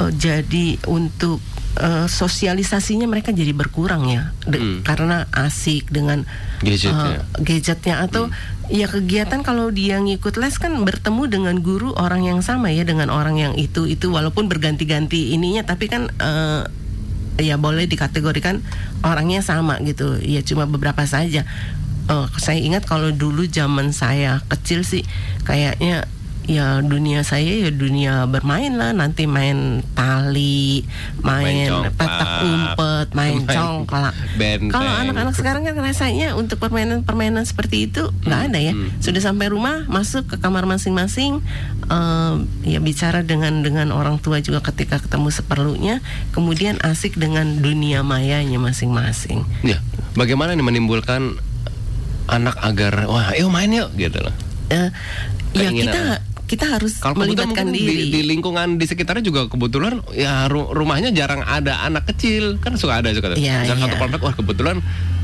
eh, 0.00 0.12
jadi 0.16 0.80
untuk 0.88 1.40
eh, 1.74 2.04
sosialisasinya 2.04 3.08
mereka 3.08 3.32
jadi 3.32 3.50
berkurang 3.50 4.04
ya, 4.06 4.32
De- 4.44 4.60
Hmm. 4.60 4.78
karena 4.84 5.24
asik 5.32 5.88
dengan 5.88 6.28
Gadgetnya. 6.60 7.16
eh, 7.16 7.18
gadgetnya. 7.40 7.94
Atau 8.00 8.28
ya 8.68 8.86
kegiatan 8.86 9.40
kalau 9.40 9.68
dia 9.68 9.96
ngikut 9.96 10.36
les 10.36 10.56
kan 10.56 10.76
bertemu 10.82 11.22
dengan 11.28 11.56
guru 11.58 11.92
orang 11.94 12.24
yang 12.24 12.40
sama 12.40 12.68
ya 12.68 12.84
dengan 12.84 13.08
orang 13.08 13.36
yang 13.36 13.54
itu 13.56 13.84
itu. 13.84 14.08
Walaupun 14.08 14.46
berganti-ganti 14.46 15.32
ininya 15.32 15.64
tapi 15.64 15.88
kan 15.88 16.12
eh, 16.12 16.62
ya 17.40 17.56
boleh 17.56 17.88
dikategorikan 17.88 18.60
orangnya 19.00 19.40
sama 19.40 19.80
gitu. 19.80 20.20
Ya 20.20 20.44
cuma 20.44 20.68
beberapa 20.68 21.02
saja. 21.04 21.48
Eh, 22.04 22.26
saya 22.36 22.60
ingat 22.60 22.84
kalau 22.84 23.08
dulu 23.10 23.46
zaman 23.46 23.90
saya 23.90 24.44
kecil 24.46 24.84
sih 24.84 25.06
kayaknya 25.42 26.04
ya 26.46 26.82
dunia 26.82 27.22
saya 27.22 27.68
ya 27.68 27.70
dunia 27.70 28.26
bermain 28.26 28.74
lah 28.74 28.90
nanti 28.90 29.30
main 29.30 29.82
tali 29.94 30.82
Main 31.22 31.70
main 31.70 31.72
petak 31.94 32.30
umpet 32.42 33.08
main 33.14 33.32
Main 33.42 33.46
congklak. 33.48 34.14
Kalau 34.68 34.92
anak-anak 35.06 35.34
sekarang 35.34 35.62
kan 35.64 35.78
rasanya 35.78 36.34
untuk 36.36 36.60
permainan-permainan 36.60 37.46
seperti 37.46 37.88
itu 37.88 38.10
nggak 38.26 38.42
ada 38.52 38.58
ya. 38.58 38.72
Sudah 39.00 39.22
sampai 39.22 39.48
rumah, 39.48 39.86
masuk 39.88 40.28
ke 40.28 40.36
kamar 40.42 40.68
masing-masing, 40.68 41.40
eh, 41.88 42.34
ya 42.66 42.78
bicara 42.82 43.24
dengan 43.24 43.64
dengan 43.64 43.94
orang 43.94 44.18
tua 44.20 44.42
juga 44.44 44.60
ketika 44.60 45.00
ketemu 45.00 45.28
seperlunya, 45.32 45.96
kemudian 46.36 46.78
asik 46.84 47.16
dengan 47.16 47.62
dunia 47.62 48.04
mayanya 48.04 48.58
masing-masing. 48.60 49.46
Ya, 49.64 49.80
bagaimana 50.18 50.52
nih 50.58 50.66
menimbulkan 50.66 51.38
anak 52.28 52.58
agar 52.62 53.08
wah, 53.08 53.34
ayo 53.34 53.48
main 53.48 53.72
yuk 53.72 53.94
gitu 53.96 54.18
loh. 54.20 54.34
Eh, 54.72 54.88
ya 55.52 55.68
kita 55.68 56.02
kita 56.52 56.68
harus 56.68 57.00
Kalau 57.00 57.16
melibatkan 57.16 57.72
diri. 57.72 58.12
di, 58.12 58.12
di 58.12 58.20
lingkungan 58.28 58.76
di 58.76 58.84
sekitarnya 58.84 59.24
juga 59.24 59.48
kebetulan 59.48 60.04
ya 60.12 60.52
ru- 60.52 60.68
rumahnya 60.68 61.08
jarang 61.08 61.40
ada 61.48 61.80
anak 61.88 62.04
kecil 62.12 62.60
kan 62.60 62.76
suka 62.76 63.00
ada 63.00 63.08
suka 63.16 63.32
ada. 63.32 63.40
Misalnya 63.40 63.72
iya. 63.72 63.88
satu 63.88 63.96
komplek 63.96 64.20
wah 64.20 64.34
kebetulan 64.36 64.76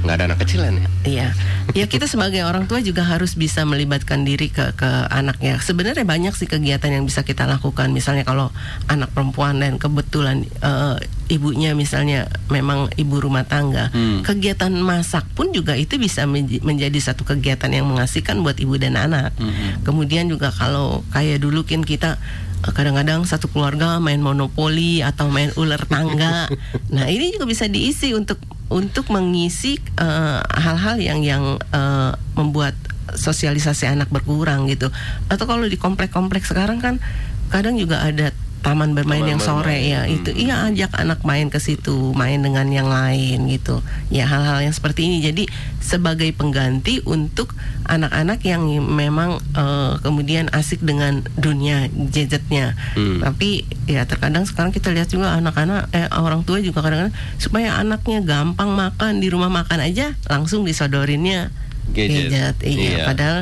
nggak 0.08 0.14
ada 0.16 0.24
anak 0.32 0.38
kecil 0.40 0.64
ya. 0.64 0.72
Iya, 1.04 1.28
ya 1.76 1.84
kita 1.84 2.08
sebagai 2.08 2.48
orang 2.48 2.64
tua 2.64 2.80
juga 2.80 3.04
harus 3.04 3.36
bisa 3.36 3.68
melibatkan 3.68 4.24
diri 4.24 4.48
ke 4.48 4.72
ke 4.72 4.88
anaknya. 5.12 5.60
Sebenarnya 5.60 6.08
banyak 6.08 6.32
sih 6.32 6.48
kegiatan 6.48 6.88
yang 6.88 7.04
bisa 7.04 7.20
kita 7.26 7.44
lakukan. 7.44 7.92
Misalnya 7.92 8.24
kalau 8.24 8.48
anak 8.88 9.12
perempuan 9.12 9.60
dan 9.60 9.76
kebetulan 9.76 10.48
eh, 10.64 10.96
ibunya 11.28 11.76
misalnya 11.76 12.26
memang 12.48 12.88
ibu 12.96 13.20
rumah 13.20 13.44
tangga, 13.44 13.92
Hmm. 13.92 14.24
kegiatan 14.24 14.72
masak 14.72 15.28
pun 15.36 15.52
juga 15.52 15.76
itu 15.76 16.00
bisa 16.00 16.24
menj- 16.24 16.64
menjadi 16.64 16.96
satu 16.98 17.24
kegiatan 17.24 17.68
yang 17.68 17.84
mengasihkan 17.84 18.40
buat 18.40 18.56
ibu 18.56 18.80
dan 18.80 18.96
anak. 18.96 19.36
Hmm. 19.36 19.84
Kemudian 19.84 20.28
juga 20.28 20.48
kalau 20.48 21.04
kayak 21.12 21.44
dulu 21.44 21.68
kan 21.68 21.84
kita 21.84 22.16
eh, 22.64 22.72
kadang-kadang 22.72 23.22
satu 23.22 23.46
keluarga 23.48 24.00
main 24.00 24.18
monopoli 24.18 25.04
atau 25.04 25.28
main 25.28 25.52
ular 25.54 25.84
tangga. 25.84 26.48
nah 26.94 27.06
ini 27.06 27.36
juga 27.36 27.44
bisa 27.44 27.68
diisi 27.68 28.16
untuk 28.16 28.40
untuk 28.68 29.08
mengisi 29.08 29.76
eh, 30.00 30.40
hal-hal 30.42 30.96
yang 30.98 31.20
yang 31.20 31.44
eh, 31.60 32.12
membuat 32.34 32.72
sosialisasi 33.08 33.88
anak 33.88 34.08
berkurang 34.08 34.68
gitu. 34.68 34.88
Atau 35.28 35.48
kalau 35.48 35.64
di 35.64 35.76
komplek-komplek 35.76 36.44
sekarang 36.44 36.80
kan 36.80 37.00
kadang 37.48 37.76
juga 37.76 38.04
ada 38.04 38.28
taman 38.68 38.92
bermain 38.92 39.24
Taman 39.24 39.32
yang 39.32 39.40
sore 39.40 39.80
bermain. 39.80 39.88
ya 39.88 40.00
itu. 40.04 40.30
Iya 40.36 40.68
ajak 40.68 40.92
anak 41.00 41.24
main 41.24 41.48
ke 41.48 41.56
situ 41.56 42.12
main 42.12 42.44
dengan 42.44 42.68
yang 42.68 42.92
lain 42.92 43.48
gitu. 43.48 43.80
Ya 44.12 44.28
hal-hal 44.28 44.60
yang 44.60 44.76
seperti 44.76 45.08
ini. 45.08 45.24
Jadi 45.24 45.48
sebagai 45.80 46.28
pengganti 46.36 47.00
untuk 47.08 47.56
anak-anak 47.88 48.44
yang 48.44 48.68
memang 48.84 49.40
eh, 49.56 49.92
kemudian 50.04 50.52
asik 50.52 50.84
dengan 50.84 51.24
dunia 51.40 51.88
gadgetnya. 52.12 52.76
Hmm. 52.98 53.22
tapi 53.22 53.64
ya 53.86 54.04
terkadang 54.04 54.44
sekarang 54.44 54.74
kita 54.74 54.90
lihat 54.90 55.08
juga 55.08 55.38
anak-anak 55.38 55.88
eh, 55.94 56.10
orang 56.10 56.42
tua 56.42 56.58
juga 56.58 56.82
kadang-kadang 56.82 57.14
supaya 57.38 57.78
anaknya 57.78 58.20
gampang 58.20 58.74
makan 58.74 59.22
di 59.22 59.30
rumah 59.30 59.48
makan 59.48 59.80
aja 59.84 60.18
langsung 60.26 60.66
disodorinnya 60.66 61.54
Gadget. 61.90 62.28
gadget 62.28 62.56
iya 62.62 62.80
Iya. 62.94 63.04
padahal 63.04 63.38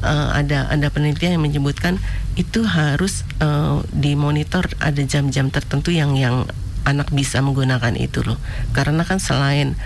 eh, 0.00 0.28
ada 0.34 0.58
ada 0.68 0.86
penelitian 0.88 1.36
yang 1.36 1.44
menyebutkan 1.44 2.00
itu 2.34 2.62
harus 2.62 3.22
eh, 3.38 3.76
dimonitor 3.92 4.66
ada 4.78 5.02
jam-jam 5.02 5.48
tertentu 5.48 5.90
yang 5.90 6.14
yang 6.14 6.48
anak 6.82 7.10
bisa 7.10 7.38
menggunakan 7.38 7.92
itu 7.94 8.20
loh 8.20 8.40
karena 8.70 9.02
kan 9.02 9.18
selain 9.18 9.76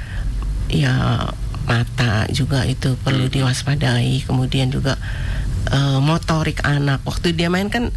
ya 0.69 1.27
mata 1.65 2.29
juga 2.31 2.63
itu 2.65 2.95
perlu 2.99 3.27
Hmm. 3.27 3.35
diwaspadai 3.35 4.23
kemudian 4.23 4.69
juga 4.69 4.95
eh, 5.67 5.99
motorik 5.99 6.61
anak 6.63 7.01
waktu 7.03 7.33
dia 7.33 7.49
main 7.49 7.67
kan 7.67 7.89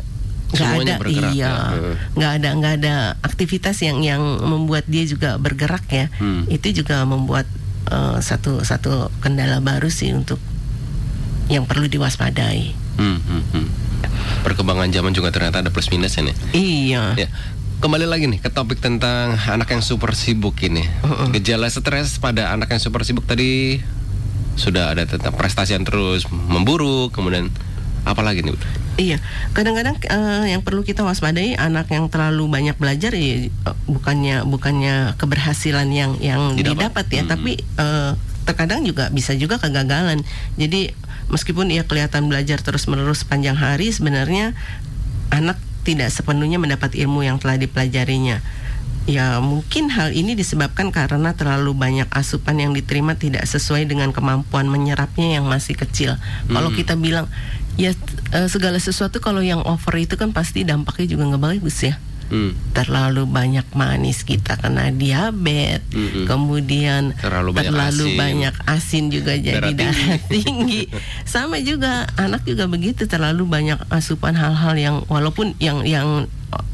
nggak 0.47 0.71
ada 0.79 0.93
bergerak 0.97 1.31
iya 1.33 1.51
ya. 1.51 1.91
Nggak 2.15 2.31
ada 2.33 2.49
nggak 2.55 2.73
ada 2.79 2.95
aktivitas 3.21 3.77
yang 3.81 3.99
yang 3.99 4.23
membuat 4.41 4.87
dia 4.87 5.03
juga 5.03 5.35
bergerak 5.35 5.83
ya 5.87 6.07
Hmm. 6.15 6.47
itu 6.47 6.71
juga 6.73 7.03
membuat 7.03 7.43
eh, 7.87 8.17
satu 8.21 8.61
satu 8.63 9.09
kendala 9.23 9.59
baru 9.63 9.87
sih 9.87 10.11
untuk 10.13 10.39
yang 11.47 11.63
perlu 11.63 11.87
diwaspadai 11.87 12.87
Hmm, 12.97 13.21
hmm, 13.21 13.43
hmm. 13.53 13.67
Perkembangan 14.41 14.89
zaman 14.89 15.13
juga 15.13 15.29
ternyata 15.29 15.61
ada 15.61 15.69
plus 15.69 15.93
minus 15.93 16.17
nih. 16.17 16.33
iya 16.57 17.13
Ya. 17.13 17.29
Kembali 17.77 18.09
lagi 18.09 18.25
nih 18.25 18.41
ke 18.41 18.49
topik 18.49 18.81
tentang 18.81 19.37
anak 19.37 19.69
yang 19.69 19.85
super 19.85 20.17
sibuk 20.17 20.57
ini. 20.65 20.81
Uh-uh. 21.05 21.29
Gejala 21.29 21.69
stres 21.69 22.17
pada 22.17 22.49
anak 22.49 22.73
yang 22.73 22.81
super 22.81 23.05
sibuk 23.05 23.29
tadi 23.29 23.77
sudah 24.57 24.97
ada 24.97 25.05
tentang 25.05 25.37
prestasi 25.37 25.77
yang 25.77 25.85
terus 25.85 26.25
memburuk, 26.33 27.13
kemudian 27.13 27.53
apa 28.01 28.25
lagi 28.25 28.41
nih? 28.41 28.57
Iya, 28.97 29.21
kadang-kadang 29.53 30.01
eh, 30.01 30.57
yang 30.57 30.65
perlu 30.65 30.81
kita 30.81 31.05
waspadai 31.05 31.53
anak 31.53 31.93
yang 31.93 32.09
terlalu 32.09 32.49
banyak 32.49 32.73
belajar 32.81 33.13
ya 33.13 33.45
eh, 33.45 33.75
bukannya 33.85 34.41
bukannya 34.43 35.13
keberhasilan 35.21 35.85
yang 35.93 36.17
yang 36.17 36.57
Didapat. 36.57 37.05
didapat, 37.05 37.05
ya, 37.13 37.21
Mm-mm. 37.21 37.31
tapi 37.31 37.51
eh, 37.61 38.11
terkadang 38.49 38.81
juga 38.81 39.13
bisa 39.13 39.37
juga 39.37 39.61
kegagalan. 39.61 40.25
Jadi 40.57 40.97
meskipun 41.29 41.69
ia 41.69 41.85
kelihatan 41.85 42.25
belajar 42.25 42.57
terus-menerus 42.57 43.21
sepanjang 43.21 43.53
hari, 43.53 43.93
sebenarnya 43.93 44.57
anak 45.29 45.61
tidak 45.85 46.09
sepenuhnya 46.09 46.57
mendapat 46.57 46.97
ilmu 46.97 47.21
yang 47.21 47.37
telah 47.37 47.55
dipelajarinya. 47.55 48.41
Ya 49.07 49.39
mungkin 49.39 49.87
hal 49.87 50.11
ini 50.11 50.35
disebabkan 50.35 50.91
karena 50.91 51.31
terlalu 51.31 51.71
banyak 51.71 52.11
asupan 52.11 52.59
yang 52.59 52.75
diterima 52.75 53.15
tidak 53.15 53.47
sesuai 53.47 53.87
dengan 53.87 54.11
kemampuan 54.11 54.67
menyerapnya 54.67 55.39
yang 55.39 55.47
masih 55.47 55.79
kecil. 55.79 56.19
Kalau 56.49 56.73
Hmm. 56.73 56.75
kita 56.75 56.99
bilang 56.99 57.31
ya 57.77 57.93
eh, 58.33 58.47
segala 58.49 58.81
sesuatu 58.81 59.21
kalau 59.21 59.39
yang 59.39 59.61
over 59.63 59.93
itu 59.95 60.17
kan 60.17 60.33
pasti 60.33 60.65
dampaknya 60.65 61.07
juga 61.07 61.23
nggak 61.33 61.43
bagus 61.55 61.85
ya. 61.85 61.95
Hmm. 62.27 62.51
Terlalu 62.75 63.23
banyak 63.23 63.63
manis 63.71 64.27
kita 64.27 64.59
kena 64.59 64.91
diabetes, 64.91 65.79
Mm-mm. 65.95 66.27
kemudian 66.27 67.15
Terlalu 67.15 67.55
banyak 67.55 67.71
asin. 67.71 68.19
banyak 68.19 68.55
asin 68.67 69.03
juga 69.07 69.31
jadi 69.39 69.71
Darah 69.71 69.95
darah 69.95 70.19
tinggi. 70.27 70.91
Sama 71.23 71.63
juga 71.63 72.03
anak 72.19 72.43
juga 72.43 72.67
begitu 72.67 73.07
terlalu 73.07 73.47
banyak 73.47 73.79
asupan 73.87 74.35
hal-hal 74.35 74.75
yang 74.75 74.95
walaupun 75.07 75.55
yang 75.63 75.87
yang 75.87 76.27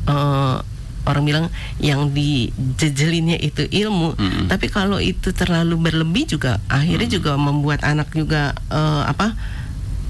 eh, 0.09 0.57
orang 1.05 1.23
bilang 1.27 1.45
yang 1.77 2.09
dijejelinnya 2.09 3.37
itu 3.37 3.69
ilmu, 3.69 4.17
Mm-mm. 4.17 4.45
tapi 4.49 4.73
kalau 4.73 4.97
itu 4.97 5.35
terlalu 5.37 5.77
berlebih 5.77 6.33
juga 6.33 6.65
akhirnya 6.65 7.21
juga 7.21 7.37
membuat 7.37 7.85
anak 7.85 8.09
juga 8.09 8.57
eh, 8.73 9.03
apa 9.05 9.37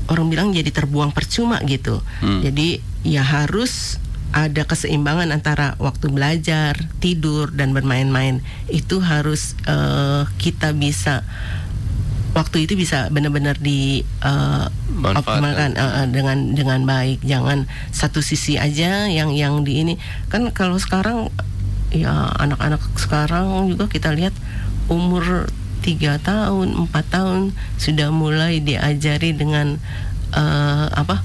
orang 0.08 0.28
bilang 0.28 0.48
jadi 0.52 0.70
terbuang 0.70 1.16
percuma 1.16 1.60
gitu. 1.64 2.04
Hmm. 2.20 2.44
Jadi 2.44 2.84
ya 3.08 3.24
harus 3.24 4.02
ada 4.34 4.66
keseimbangan 4.66 5.30
antara 5.30 5.78
waktu 5.78 6.10
belajar, 6.10 6.74
tidur 6.98 7.54
dan 7.54 7.72
bermain-main. 7.72 8.42
Itu 8.68 9.00
harus 9.00 9.54
eh, 9.70 10.26
kita 10.42 10.74
bisa 10.74 11.22
waktu 12.34 12.66
itu 12.66 12.74
bisa 12.74 13.14
benar-benar 13.14 13.62
di 13.62 14.02
Manfaatkan. 14.90 15.22
optimalkan 15.22 15.72
eh, 15.78 15.86
eh, 16.04 16.08
dengan 16.10 16.38
dengan 16.58 16.82
baik. 16.84 17.22
Jangan 17.22 17.70
satu 17.94 18.26
sisi 18.26 18.58
aja 18.58 19.06
yang 19.06 19.32
yang 19.32 19.62
di 19.62 19.86
ini. 19.86 19.94
Kan 20.34 20.50
kalau 20.50 20.82
sekarang 20.82 21.30
ya 21.94 22.34
anak-anak 22.42 22.82
sekarang 22.98 23.70
juga 23.70 23.86
kita 23.86 24.10
lihat 24.18 24.34
umur 24.90 25.46
tiga 25.84 26.18
tahun, 26.18 26.88
empat 26.88 27.06
tahun 27.12 27.52
sudah 27.76 28.10
mulai 28.10 28.58
diajari 28.58 29.36
dengan 29.36 29.78
eh, 30.32 30.88
apa 30.90 31.22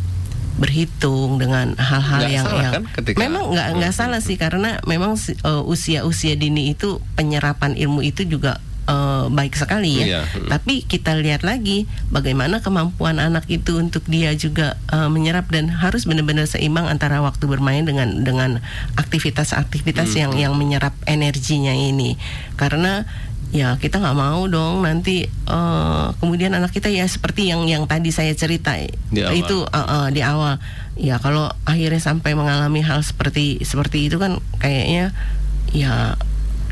berhitung 0.59 1.39
dengan 1.39 1.79
hal-hal 1.79 2.27
yang 2.27 2.43
salah 2.43 2.59
yang 2.61 2.73
kan 2.75 2.85
ketika- 2.99 3.21
memang 3.23 3.55
nggak 3.55 3.69
nggak 3.79 3.95
salah 3.95 4.19
sih 4.19 4.35
karena 4.35 4.83
memang 4.85 5.15
eh, 5.15 5.63
usia-usia 5.65 6.35
dini 6.35 6.75
itu 6.75 6.99
penyerapan 7.15 7.79
ilmu 7.79 8.03
itu 8.03 8.27
juga 8.27 8.59
eh, 8.85 9.25
baik 9.31 9.55
sekali 9.55 10.03
ya. 10.03 10.05
Iya, 10.05 10.21
mm. 10.27 10.49
Tapi 10.51 10.83
kita 10.83 11.15
lihat 11.15 11.47
lagi 11.47 11.87
bagaimana 12.11 12.59
kemampuan 12.59 13.23
anak 13.23 13.47
itu 13.47 13.79
untuk 13.79 14.03
dia 14.11 14.35
juga 14.35 14.75
eh, 14.91 15.07
menyerap 15.07 15.47
dan 15.47 15.71
harus 15.71 16.11
benar-benar 16.11 16.51
seimbang 16.51 16.91
antara 16.91 17.23
waktu 17.23 17.47
bermain 17.47 17.87
dengan 17.87 18.27
dengan 18.27 18.59
aktivitas-aktivitas 18.99 20.11
Hmm. 20.11 20.19
yang 20.19 20.33
yang 20.51 20.55
menyerap 20.59 20.97
energinya 21.05 21.71
ini. 21.71 22.19
Karena 22.59 23.07
ya 23.49 23.81
kita 23.81 23.97
nggak 23.97 24.13
mau 24.13 24.45
dong 24.45 24.85
nanti 24.85 25.25
eh, 25.25 26.07
kemudian 26.21 26.53
anak 26.53 26.69
kita 26.69 26.93
ya 26.93 27.09
seperti 27.09 27.49
yang 27.49 27.65
yang 27.65 27.89
tadi 27.89 28.13
saya 28.13 28.37
cerita 28.37 28.77
Di 29.09 29.25
awal. 29.25 29.33
itu 29.35 29.57
eh, 29.65 29.79
eh, 29.81 30.07
di 30.13 30.21
awal. 30.21 30.61
Ya 30.99 31.17
kalau 31.17 31.49
akhirnya 31.65 32.03
sampai 32.03 32.35
mengalami 32.35 32.85
hal 32.85 33.01
seperti 33.01 33.63
seperti 33.63 34.11
itu 34.11 34.19
kan 34.19 34.37
kayaknya 34.59 35.17
ya 35.73 36.19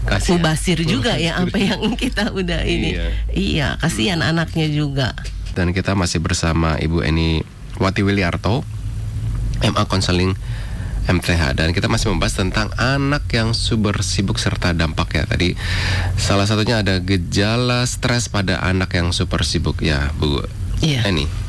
Kasihan. 0.05 0.39
mubasir 0.39 0.79
juga 0.87 1.19
ya 1.19 1.41
apa 1.41 1.57
yang 1.57 1.81
kita 2.03 2.31
udah 2.31 2.63
ini. 2.63 2.95
Iya. 2.95 3.07
Iya, 3.33 3.69
kasihan 3.81 4.21
anaknya 4.23 4.69
juga. 4.69 5.17
Dan 5.57 5.73
kita 5.73 5.97
masih 5.97 6.21
bersama 6.21 6.77
Ibu 6.77 7.01
Eni 7.03 7.41
Wati 7.81 8.05
Wiliarto, 8.05 8.63
MA 9.61 9.85
Konseling 9.89 10.37
MTH 11.07 11.55
dan 11.55 11.71
kita 11.71 11.87
masih 11.87 12.11
membahas 12.13 12.39
tentang 12.39 12.69
anak 12.77 13.27
yang 13.31 13.55
super 13.55 14.03
sibuk 14.03 14.37
serta 14.43 14.75
dampaknya 14.75 15.27
tadi 15.27 15.55
salah 16.19 16.45
satunya 16.45 16.83
ada 16.83 16.99
gejala 16.99 17.87
stres 17.87 18.27
pada 18.27 18.61
anak 18.63 18.95
yang 18.99 19.15
super 19.15 19.47
sibuk 19.47 19.81
ya 19.83 20.11
Bu. 20.19 20.43
Iya. 20.83 21.09
Eni 21.09 21.47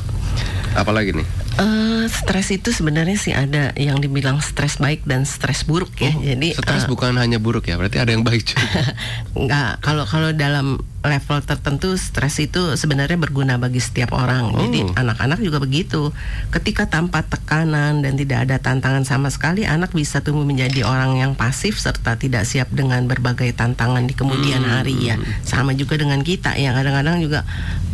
apalagi 0.78 1.10
nih? 1.16 1.26
Eh, 1.58 2.06
stres 2.06 2.54
itu 2.54 2.70
sebenarnya 2.70 3.18
sih 3.18 3.34
ada 3.34 3.74
yang 3.74 3.98
dibilang 3.98 4.38
stres 4.38 4.78
baik 4.78 5.02
dan 5.02 5.26
stres 5.26 5.66
buruk 5.66 5.90
ya. 5.98 6.14
Jadi 6.14 6.54
stres 6.54 6.86
eh, 6.86 6.90
bukan 6.90 7.18
hanya 7.18 7.42
buruk 7.42 7.66
ya 7.66 7.74
berarti 7.74 7.98
ada 7.98 8.14
yang 8.14 8.22
baik 8.22 8.46
juga. 8.46 8.62
Nggak 9.42 9.82
kalau 9.82 10.06
kalau 10.06 10.30
dalam 10.30 10.78
level 11.08 11.40
tertentu 11.42 11.96
stres 11.96 12.36
itu 12.38 12.76
sebenarnya 12.76 13.16
berguna 13.16 13.56
bagi 13.56 13.80
setiap 13.80 14.12
orang. 14.12 14.52
Jadi 14.54 14.80
Oh. 14.84 14.92
anak-anak 14.94 15.40
juga 15.40 15.58
begitu. 15.58 16.12
Ketika 16.48 16.86
tanpa 16.86 17.24
tekanan 17.24 18.04
dan 18.04 18.14
tidak 18.14 18.44
ada 18.48 18.56
tantangan 18.60 19.02
sama 19.02 19.28
sekali, 19.28 19.64
anak 19.64 19.90
bisa 19.90 20.20
tumbuh 20.20 20.44
menjadi 20.44 20.84
orang 20.84 21.16
yang 21.16 21.32
pasif 21.34 21.80
serta 21.80 22.14
tidak 22.14 22.44
siap 22.44 22.68
dengan 22.70 23.04
berbagai 23.08 23.52
tantangan 23.52 24.04
di 24.04 24.14
kemudian 24.14 24.62
Hmm. 24.62 24.72
hari 24.80 24.96
ya. 25.08 25.16
Sama 25.42 25.72
juga 25.72 25.96
dengan 25.96 26.20
kita 26.20 26.54
ya 26.54 26.72
kadang-kadang 26.72 27.18
juga 27.18 27.42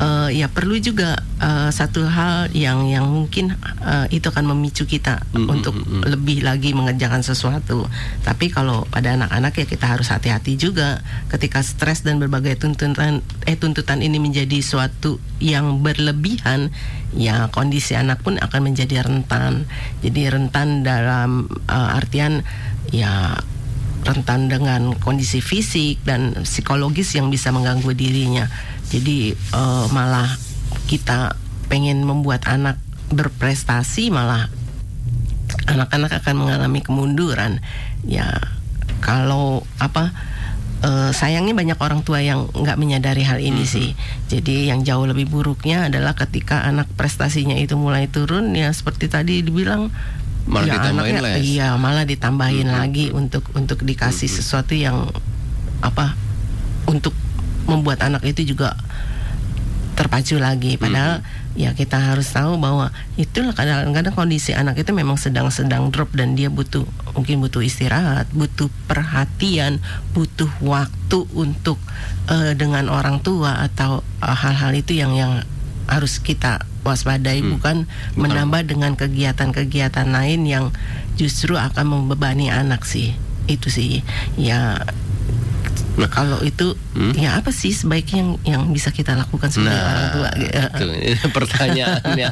eh, 0.01 0.35
ya 0.35 0.51
perlu 0.51 0.75
juga 0.79 1.23
eh, 1.39 1.71
satu 1.71 2.03
hal 2.09 2.51
yang 2.51 2.89
yang 2.89 3.07
mungkin 3.07 3.55
eh, 3.85 4.07
itu 4.11 4.27
akan 4.27 4.51
memicu 4.55 4.85
kita 4.85 5.23
Hmm, 5.31 5.51
untuk 5.51 5.75
hmm, 5.77 5.85
hmm. 5.85 6.03
lebih 6.11 6.43
lagi 6.43 6.73
mengerjakan 6.73 7.21
sesuatu. 7.21 7.87
Tapi 8.23 8.49
kalau 8.49 8.89
pada 8.89 9.15
anak-anak 9.15 9.53
ya 9.55 9.67
kita 9.67 9.87
harus 9.87 10.09
hati-hati 10.09 10.57
juga 10.57 11.05
ketika 11.29 11.61
stres 11.61 12.01
dan 12.03 12.17
berbagai 12.19 12.57
tuntutan 12.57 13.04
eh 13.45 13.57
tuntutan 13.59 14.01
ini 14.01 14.21
menjadi 14.21 14.61
suatu 14.61 15.21
yang 15.43 15.81
berlebihan, 15.83 16.71
ya 17.17 17.49
kondisi 17.51 17.97
anak 17.99 18.23
pun 18.23 18.39
akan 18.41 18.61
menjadi 18.73 19.05
rentan. 19.05 19.69
Jadi 20.01 20.31
rentan 20.31 20.87
dalam 20.87 21.49
eh, 21.69 21.97
artian 21.99 22.45
ya 22.93 23.39
rentan 24.05 24.53
dengan 24.53 24.93
kondisi 25.01 25.41
fisik 25.41 26.05
dan 26.05 26.45
psikologis 26.45 27.17
yang 27.17 27.33
bisa 27.33 27.51
mengganggu 27.51 27.93
dirinya. 27.97 28.47
Jadi 28.89 29.33
eh, 29.35 29.87
malah 29.93 30.29
kita 30.87 31.37
pengen 31.69 32.05
membuat 32.05 32.45
anak 32.45 32.77
berprestasi 33.13 34.13
malah 34.13 34.51
anak-anak 35.69 36.13
akan 36.21 36.35
mengalami 36.45 36.81
kemunduran. 36.85 37.61
Ya 38.05 38.29
kalau 39.01 39.65
apa 39.81 40.13
eh, 40.83 41.11
sayangnya 41.13 41.55
banyak 41.55 41.79
orang 41.79 42.03
tua 42.03 42.19
yang 42.19 42.51
nggak 42.51 42.75
menyadari 42.75 43.23
hal 43.23 43.39
ini 43.39 43.63
sih. 43.63 43.95
Jadi 44.27 44.73
yang 44.73 44.83
jauh 44.83 45.05
lebih 45.05 45.29
buruknya 45.29 45.87
adalah 45.87 46.17
ketika 46.17 46.65
anak 46.65 46.91
prestasinya 46.99 47.55
itu 47.55 47.79
mulai 47.79 48.09
turun 48.09 48.51
ya 48.57 48.73
seperti 48.73 49.07
tadi 49.07 49.45
dibilang 49.45 49.93
Malah 50.45 50.67
ya 50.67 50.73
ditambahin 50.77 51.15
anaknya- 51.17 51.37
les. 51.39 51.45
Iya 51.47 51.69
malah 51.79 52.05
ditambahin 52.05 52.69
lagi 52.69 53.09
untuk 53.13 53.47
untuk 53.55 53.81
dikasih 53.81 54.29
sesuatu 54.29 54.75
yang 54.75 55.09
apa 55.81 56.17
untuk 56.85 57.17
membuat 57.65 58.05
anak 58.05 58.25
itu 58.25 58.45
juga 58.45 58.77
terpacu 59.95 60.37
lagi. 60.37 60.77
Padahal 60.77 61.23
ya 61.55 61.71
kita 61.71 61.97
harus 61.99 62.35
tahu 62.35 62.59
bahwa 62.59 62.91
itulah 63.15 63.55
kadang-kadang 63.55 64.15
kondisi 64.15 64.51
anak 64.55 64.75
itu 64.75 64.91
memang 64.91 65.15
sedang-sedang 65.15 65.95
drop 65.95 66.11
dan 66.15 66.35
dia 66.35 66.51
butuh 66.51 66.83
mungkin 67.15 67.39
butuh 67.39 67.63
istirahat 67.63 68.27
butuh 68.35 68.67
perhatian 68.91 69.79
butuh 70.11 70.51
waktu 70.59 71.27
untuk 71.31 71.79
eh, 72.27 72.59
dengan 72.59 72.91
orang 72.91 73.23
tua 73.23 73.63
atau 73.63 74.03
eh, 74.19 74.35
hal-hal 74.35 74.75
itu 74.75 74.99
yang 74.99 75.15
yang 75.15 75.33
harus 75.87 76.19
kita 76.19 76.65
waspadai 76.83 77.41
Hmm. 77.41 77.57
bukan 77.57 77.77
menambah 78.19 78.67
dengan 78.67 78.99
kegiatan-kegiatan 78.99 80.11
lain 80.11 80.45
yang 80.45 80.75
justru 81.15 81.55
akan 81.55 81.87
membebani 81.87 82.51
anak 82.51 82.83
sih 82.83 83.15
itu 83.47 83.69
sih 83.69 84.01
ya 84.41 84.81
Nah. 85.95 86.09
kalau 86.09 86.39
itu 86.41 86.75
Hmm? 86.91 87.11
ya 87.13 87.39
apa 87.39 87.51
sih 87.51 87.71
sebaiknya 87.71 88.19
yang 88.19 88.31
yang 88.45 88.63
bisa 88.69 88.91
kita 88.91 89.15
lakukan 89.15 89.47
sebagai 89.47 89.75
orang 89.75 90.07
tua 90.11 90.29
Nah, 90.29 90.67
itu 90.69 90.85
ini 90.87 91.15
pertanyaannya 91.37 92.29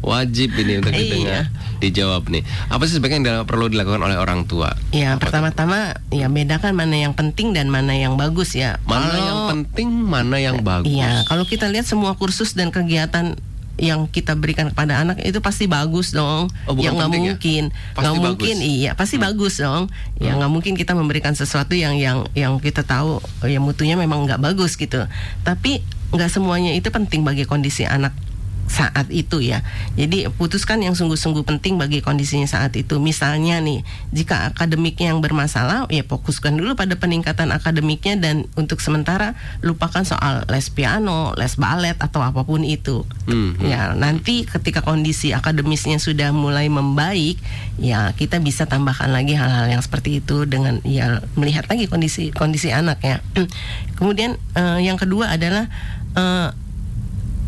wajib 0.00 0.50
ini 0.54 0.72
untuk 0.76 0.92
Iya. 0.92 1.00
didengar, 1.02 1.42
dijawab 1.78 2.22
nih. 2.26 2.42
Apa 2.68 2.82
sih 2.84 2.96
sebaiknya 2.96 3.20
yang 3.34 3.44
perlu 3.44 3.66
dilakukan 3.66 4.00
oleh 4.00 4.16
orang 4.16 4.44
tua? 4.44 4.72
Ya 4.90 5.16
pertama-tama 5.16 5.92
ya 6.08 6.26
bedakan 6.26 6.72
mana 6.72 6.96
yang 6.98 7.12
penting 7.12 7.52
dan 7.52 7.68
mana 7.68 7.92
yang 7.92 8.14
bagus 8.14 8.52
ya. 8.52 8.80
mana 8.82 9.06
Kalau- 9.06 9.20
yang 9.22 9.40
penting, 9.50 9.88
mana 9.90 10.36
yang 10.36 10.60
bagus? 10.60 10.88
Iya, 10.88 11.24
kalau 11.24 11.44
kita 11.44 11.66
lihat 11.66 11.84
semua 11.84 12.12
kursus 12.14 12.52
dan 12.52 12.68
kegiatan 12.68 13.36
yang 13.80 14.04
kita 14.04 14.36
berikan 14.36 14.68
kepada 14.68 15.00
anak 15.00 15.24
itu 15.24 15.40
pasti 15.40 15.64
bagus 15.64 16.12
dong. 16.12 16.52
Oh, 16.68 16.76
bukan 16.76 16.84
ya 16.84 16.90
nggak 16.92 17.10
ya? 17.10 17.14
mungkin, 17.16 17.62
nggak 17.96 18.04
bagus. 18.04 18.20
mungkin, 18.20 18.56
iya 18.60 18.90
pasti 18.92 19.16
bagus 19.16 19.54
dong. 19.60 19.88
Ya 20.20 20.36
nggak 20.36 20.52
mungkin 20.52 20.76
kita 20.76 20.92
memberikan 20.92 21.32
sesuatu 21.32 21.72
yang 21.72 21.96
yang 21.96 22.28
yang 22.36 22.60
kita 22.60 22.84
tahu 22.84 23.18
oh, 23.20 23.48
ya 23.48 23.58
mutunya 23.58 23.96
memang 23.96 24.28
nggak 24.28 24.40
bagus 24.40 24.76
gitu. 24.76 25.08
Tapi 25.42 25.80
nggak 26.12 26.28
semuanya 26.28 26.76
itu 26.76 26.92
penting 26.92 27.24
bagi 27.24 27.48
kondisi 27.48 27.88
anak 27.88 28.12
saat 28.72 29.12
itu 29.12 29.44
ya. 29.44 29.60
Jadi 30.00 30.32
putuskan 30.32 30.80
yang 30.80 30.96
sungguh-sungguh 30.96 31.44
penting 31.44 31.76
bagi 31.76 32.00
kondisinya 32.00 32.48
saat 32.48 32.72
itu. 32.72 32.96
Misalnya 32.96 33.60
nih, 33.60 33.84
jika 34.16 34.48
akademiknya 34.48 35.12
yang 35.12 35.20
bermasalah, 35.20 35.84
ya 35.92 36.00
fokuskan 36.08 36.56
dulu 36.56 36.72
pada 36.72 36.96
peningkatan 36.96 37.52
akademiknya 37.52 38.16
dan 38.16 38.48
untuk 38.56 38.80
sementara 38.80 39.36
lupakan 39.60 40.08
soal 40.08 40.48
les 40.48 40.72
piano, 40.72 41.36
les 41.36 41.52
balet 41.60 41.94
atau 42.00 42.24
apa 42.24 42.48
pun 42.48 42.64
itu. 42.64 43.04
Hmm, 43.28 43.52
hmm. 43.60 43.68
Ya, 43.68 43.92
nanti 43.92 44.48
ketika 44.48 44.80
kondisi 44.80 45.36
akademisnya 45.36 46.00
sudah 46.00 46.32
mulai 46.32 46.72
membaik, 46.72 47.36
ya 47.76 48.16
kita 48.16 48.40
bisa 48.40 48.64
tambahkan 48.64 49.12
lagi 49.12 49.36
hal-hal 49.36 49.68
yang 49.68 49.84
seperti 49.84 50.24
itu 50.24 50.48
dengan 50.48 50.80
ya 50.88 51.20
melihat 51.36 51.68
lagi 51.68 51.84
kondisi 51.92 52.32
kondisi 52.32 52.72
anak 52.72 53.04
ya. 53.04 53.20
Kemudian 54.00 54.40
eh, 54.56 54.80
yang 54.80 54.96
kedua 54.96 55.36
adalah 55.36 55.68
eh, 56.16 56.48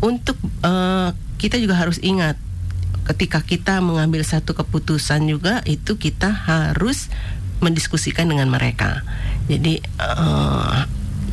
untuk 0.05 0.37
eh, 0.61 1.09
kita 1.41 1.57
juga 1.57 1.81
harus 1.81 1.97
ingat 2.05 2.37
ketika 3.09 3.41
kita 3.41 3.81
mengambil 3.81 4.21
satu 4.25 4.53
keputusan 4.53 5.25
juga 5.29 5.61
itu 5.65 5.97
kita 5.97 6.29
harus 6.29 7.09
mendiskusikan 7.61 8.29
dengan 8.29 8.49
mereka. 8.53 9.01
Jadi 9.49 9.81
eh, 9.81 10.77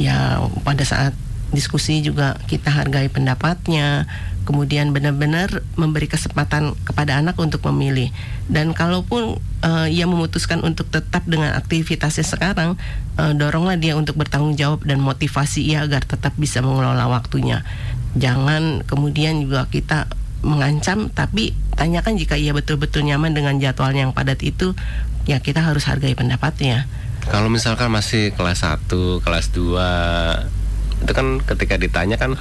ya 0.01 0.41
pada 0.65 0.85
saat 0.89 1.13
diskusi 1.53 2.01
juga 2.01 2.41
kita 2.49 2.73
hargai 2.73 3.13
pendapatnya, 3.13 4.09
kemudian 4.49 4.91
benar-benar 4.91 5.61
memberi 5.77 6.09
kesempatan 6.09 6.73
kepada 6.83 7.21
anak 7.21 7.37
untuk 7.37 7.61
memilih. 7.71 8.09
Dan 8.49 8.73
kalaupun 8.73 9.39
eh, 9.63 9.89
ia 9.93 10.09
memutuskan 10.09 10.65
untuk 10.65 10.89
tetap 10.89 11.23
dengan 11.29 11.55
aktivitasnya 11.55 12.25
sekarang, 12.25 12.81
eh, 13.21 13.33
doronglah 13.37 13.77
dia 13.77 13.95
untuk 13.95 14.17
bertanggung 14.17 14.57
jawab 14.57 14.83
dan 14.83 14.99
motivasi 14.99 15.63
ia 15.63 15.85
agar 15.85 16.03
tetap 16.03 16.33
bisa 16.41 16.65
mengelola 16.65 17.07
waktunya. 17.07 17.63
Jangan 18.19 18.85
kemudian 18.85 19.45
juga 19.45 19.67
kita 19.73 20.11
mengancam, 20.43 21.09
tapi 21.15 21.55
tanyakan 21.79 22.19
jika 22.19 22.35
ia 22.35 22.53
betul-betul 22.53 23.07
nyaman 23.07 23.33
dengan 23.33 23.57
jadwal 23.63 23.95
yang 23.95 24.11
padat 24.13 24.43
itu, 24.43 24.75
ya 25.25 25.39
kita 25.39 25.63
harus 25.63 25.87
hargai 25.87 26.13
pendapatnya. 26.19 26.91
Kalau 27.31 27.47
misalkan 27.47 27.89
masih 27.95 28.35
kelas 28.35 28.67
1, 28.67 29.23
kelas 29.23 29.55
2 29.55 31.03
itu 31.03 31.13
kan 31.15 31.27
ketika 31.43 31.75
ditanya 31.79 32.15
kan 32.15 32.39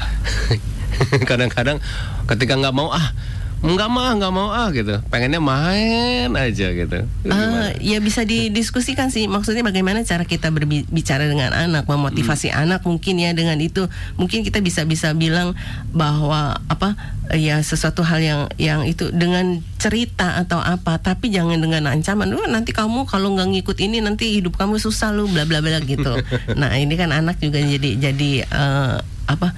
kadang-kadang 1.30 1.82
ketika 2.30 2.54
nggak 2.54 2.76
mau 2.78 2.94
ah 2.94 3.14
nggak 3.62 3.90
mah 3.94 4.18
nggak 4.18 4.34
mau 4.34 4.50
ah 4.50 4.74
gitu 4.74 4.98
pengennya 5.14 5.38
main 5.38 6.34
aja 6.34 6.74
gitu 6.74 7.06
Itu 7.22 7.30
gimana? 7.30 7.70
Ah, 7.70 7.72
ya 7.78 8.02
bisa 8.02 8.26
didiskusikan 8.26 9.14
sih. 9.14 9.30
Maksudnya 9.30 9.62
bagaimana 9.62 10.02
cara 10.02 10.26
kita 10.26 10.50
berbicara 10.50 11.30
dengan 11.30 11.54
anak, 11.54 11.86
memotivasi 11.86 12.50
anak 12.50 12.82
mungkin 12.90 13.22
ya 13.22 13.38
dengan 13.38 13.62
itu. 13.62 13.86
Mungkin 14.18 14.42
kita 14.42 14.66
bisa 14.66 14.82
bisa 14.90 15.14
bilang 15.14 15.54
bahwa 15.94 16.58
apa 16.66 16.98
ya 17.38 17.62
sesuatu 17.62 18.02
hal 18.02 18.20
yang 18.20 18.42
yang 18.58 18.82
itu 18.90 19.14
dengan 19.14 19.62
cerita 19.78 20.42
atau 20.42 20.58
apa, 20.58 20.98
tapi 20.98 21.30
jangan 21.30 21.62
dengan 21.62 21.86
ancaman. 21.86 22.34
Wah, 22.34 22.50
nanti 22.50 22.74
kamu 22.74 23.06
kalau 23.06 23.38
nggak 23.38 23.62
ngikut 23.62 23.78
ini 23.78 24.02
nanti 24.02 24.42
hidup 24.42 24.58
kamu 24.58 24.82
susah 24.82 25.14
lu 25.14 25.30
bla 25.30 25.46
bla 25.46 25.62
bla 25.62 25.78
gitu. 25.86 26.18
nah, 26.60 26.74
ini 26.74 26.98
kan 26.98 27.14
anak 27.14 27.38
juga 27.38 27.62
jadi 27.62 28.10
jadi 28.10 28.32
eh, 28.42 28.96
apa? 29.30 29.54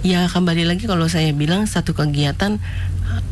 Ya 0.00 0.24
kembali 0.32 0.64
lagi 0.64 0.88
kalau 0.88 1.04
saya 1.12 1.28
bilang 1.36 1.68
satu 1.68 1.92
kegiatan 1.92 2.56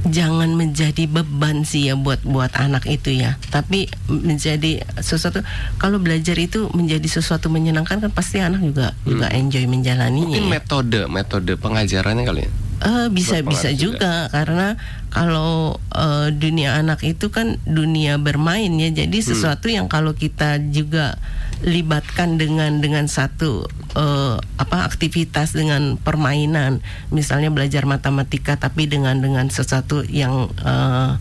jangan 0.04 0.52
menjadi 0.52 1.08
beban 1.08 1.64
sih 1.64 1.88
ya 1.88 1.96
buat 1.96 2.20
buat 2.28 2.52
anak 2.60 2.84
itu 2.84 3.16
ya. 3.16 3.40
Tapi 3.48 3.88
menjadi 4.12 4.84
sesuatu 5.00 5.40
kalau 5.80 5.96
belajar 5.96 6.36
itu 6.36 6.68
menjadi 6.76 7.08
sesuatu 7.08 7.48
menyenangkan 7.48 8.04
kan 8.04 8.12
pasti 8.12 8.44
anak 8.44 8.60
juga 8.60 8.92
juga 9.08 9.32
enjoy 9.32 9.64
menjalaninya 9.64 10.28
mungkin 10.28 10.44
ya. 10.44 10.52
metode 10.60 11.00
metode 11.08 11.52
pengajarannya 11.56 12.24
kali 12.28 12.42
ya 12.44 12.52
Eh, 12.78 13.10
bisa 13.10 13.42
bisa 13.42 13.74
juga. 13.74 14.30
karena 14.30 14.78
kalau 15.10 15.82
eh, 15.90 16.30
dunia 16.30 16.78
anak 16.78 17.02
itu 17.02 17.26
kan 17.34 17.58
dunia 17.66 18.22
bermain 18.22 18.70
ya 18.78 18.94
jadi 18.94 19.18
sesuatu 19.18 19.66
yang 19.66 19.90
kalau 19.90 20.14
kita 20.14 20.62
juga 20.70 21.18
libatkan 21.66 22.38
dengan 22.38 22.78
dengan 22.78 23.10
satu 23.10 23.66
eh, 23.98 24.36
apa 24.38 24.86
aktivitas 24.86 25.58
dengan 25.58 25.98
permainan 25.98 26.78
misalnya 27.10 27.50
belajar 27.50 27.82
matematika 27.82 28.54
tapi 28.54 28.86
dengan 28.86 29.18
dengan 29.18 29.50
sesuatu 29.50 30.06
yang 30.06 30.46
eh, 30.62 31.12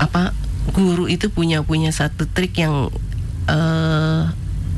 apa 0.00 0.32
guru 0.72 1.12
itu 1.12 1.28
punya 1.28 1.60
punya 1.60 1.92
satu 1.92 2.24
trik 2.24 2.56
yang 2.56 2.88
eh, 3.52 4.22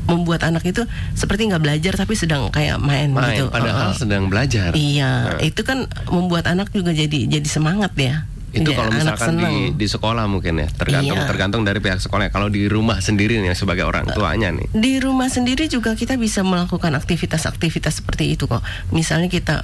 membuat 0.09 0.41
anak 0.43 0.65
itu 0.65 0.81
seperti 1.13 1.45
nggak 1.45 1.61
belajar 1.61 1.93
tapi 1.93 2.17
sedang 2.17 2.49
kayak 2.49 2.81
main, 2.81 3.13
main 3.13 3.37
gitu 3.37 3.47
padahal 3.47 3.93
Eh, 3.93 3.95
sedang 3.95 4.25
belajar 4.25 4.73
Iya, 4.73 5.37
Nah. 5.37 5.39
itu 5.39 5.61
kan 5.61 5.85
membuat 6.09 6.49
anak 6.49 6.73
juga 6.73 6.89
jadi 6.89 7.29
jadi 7.29 7.45
semangat 7.45 7.93
ya. 7.93 8.25
Itu 8.49 8.73
Iya, 8.73 8.81
kalau 8.81 8.89
misalkan 8.89 9.37
di 9.37 9.53
di 9.77 9.85
sekolah 9.85 10.25
mungkin 10.25 10.57
ya, 10.57 10.65
tergantung 10.73 11.21
Iya. 11.21 11.29
tergantung 11.29 11.61
dari 11.61 11.77
pihak 11.77 12.01
sekolah. 12.01 12.33
Kalau 12.33 12.49
di 12.49 12.65
rumah 12.65 12.97
sendiri 12.97 13.37
nih 13.37 13.53
sebagai 13.53 13.85
orang 13.85 14.09
tuanya 14.09 14.49
nih. 14.49 14.65
Di 14.73 14.97
rumah 14.97 15.29
sendiri 15.29 15.69
juga 15.69 15.93
kita 15.93 16.17
bisa 16.17 16.41
melakukan 16.41 16.97
aktivitas-aktivitas 16.97 18.01
seperti 18.01 18.33
itu 18.33 18.49
kok. 18.49 18.65
Misalnya 18.89 19.29
kita 19.29 19.61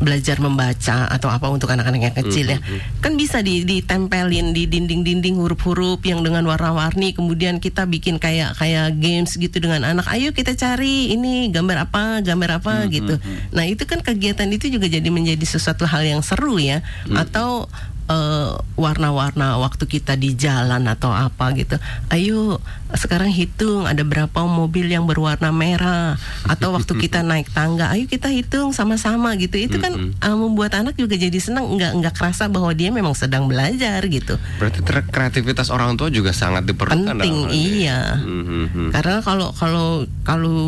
belajar 0.00 0.42
membaca 0.42 1.06
atau 1.06 1.30
apa 1.30 1.46
untuk 1.50 1.70
anak-anak 1.70 2.00
yang 2.10 2.16
kecil 2.16 2.46
ya. 2.50 2.58
Kan 2.98 3.14
bisa 3.14 3.40
di 3.40 3.62
ditempelin 3.62 4.50
di 4.50 4.66
dinding-dinding 4.66 5.38
huruf-huruf 5.38 6.02
yang 6.02 6.20
dengan 6.26 6.42
warna-warni 6.44 7.14
kemudian 7.14 7.62
kita 7.62 7.86
bikin 7.86 8.18
kayak 8.18 8.58
kayak 8.58 8.98
games 8.98 9.38
gitu 9.38 9.62
dengan 9.62 9.86
anak. 9.86 10.06
Ayo 10.10 10.34
kita 10.34 10.52
cari 10.58 11.14
ini 11.14 11.48
gambar 11.54 11.88
apa, 11.90 12.20
gambar 12.20 12.50
apa 12.58 12.74
gitu. 12.90 13.16
Nah, 13.54 13.64
itu 13.64 13.86
kan 13.86 14.02
kegiatan 14.02 14.50
itu 14.50 14.66
juga 14.68 14.90
jadi 14.90 15.06
menjadi 15.08 15.44
sesuatu 15.46 15.86
hal 15.86 16.02
yang 16.02 16.20
seru 16.20 16.58
ya. 16.58 16.82
Atau 17.14 17.70
eh, 18.08 18.52
warna-warna 18.74 19.56
waktu 19.60 19.84
kita 19.88 20.18
di 20.18 20.36
jalan 20.36 20.84
atau 20.90 21.10
apa 21.14 21.54
gitu. 21.56 21.76
Ayo 22.12 22.60
sekarang 22.94 23.32
hitung 23.32 23.90
ada 23.90 24.06
berapa 24.06 24.46
mobil 24.46 24.86
yang 24.86 25.08
berwarna 25.08 25.50
merah 25.50 26.14
atau 26.46 26.76
waktu 26.76 26.94
kita 26.94 27.24
naik 27.28 27.50
tangga, 27.50 27.90
ayo 27.90 28.06
kita 28.06 28.30
hitung 28.30 28.70
sama-sama 28.76 29.34
gitu. 29.40 29.56
Itu 29.56 29.80
kan 29.80 30.14
eh, 30.14 30.36
membuat 30.36 30.76
anak 30.76 30.98
juga 31.00 31.16
jadi 31.16 31.36
senang 31.40 31.74
nggak 31.74 31.92
nggak 32.02 32.14
kerasa 32.14 32.46
bahwa 32.50 32.70
dia 32.76 32.92
memang 32.92 33.16
sedang 33.16 33.48
belajar 33.48 34.04
gitu. 34.06 34.36
Berarti 34.60 34.80
kreativitas 35.10 35.72
orang 35.72 35.96
tua 35.96 36.12
juga 36.12 36.30
sangat 36.30 36.68
diperlukan. 36.68 37.18
Penting 37.18 37.50
iya. 37.50 38.20
Mhm, 38.20 38.44
mhm. 38.44 38.88
Karena 38.92 39.18
kalau 39.24 39.50
kalau 39.56 40.04
kalau 40.22 40.60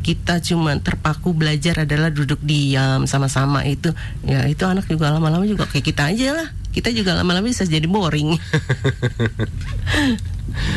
kita 0.00 0.40
cuma 0.44 0.76
terpaku 0.78 1.34
belajar 1.34 1.84
adalah 1.84 2.10
duduk 2.10 2.40
diam 2.42 3.04
sama-sama 3.04 3.66
itu, 3.66 3.90
ya 4.24 4.46
itu 4.46 4.64
anak 4.64 4.86
juga 4.86 5.10
lama-lama 5.10 5.44
juga 5.44 5.66
kayak 5.68 5.84
kita 5.84 6.10
aja 6.10 6.30
lah. 6.34 6.48
Kita 6.74 6.90
juga 6.90 7.14
lama-lama 7.14 7.46
bisa 7.46 7.62
jadi 7.62 7.86
boring. 7.86 8.34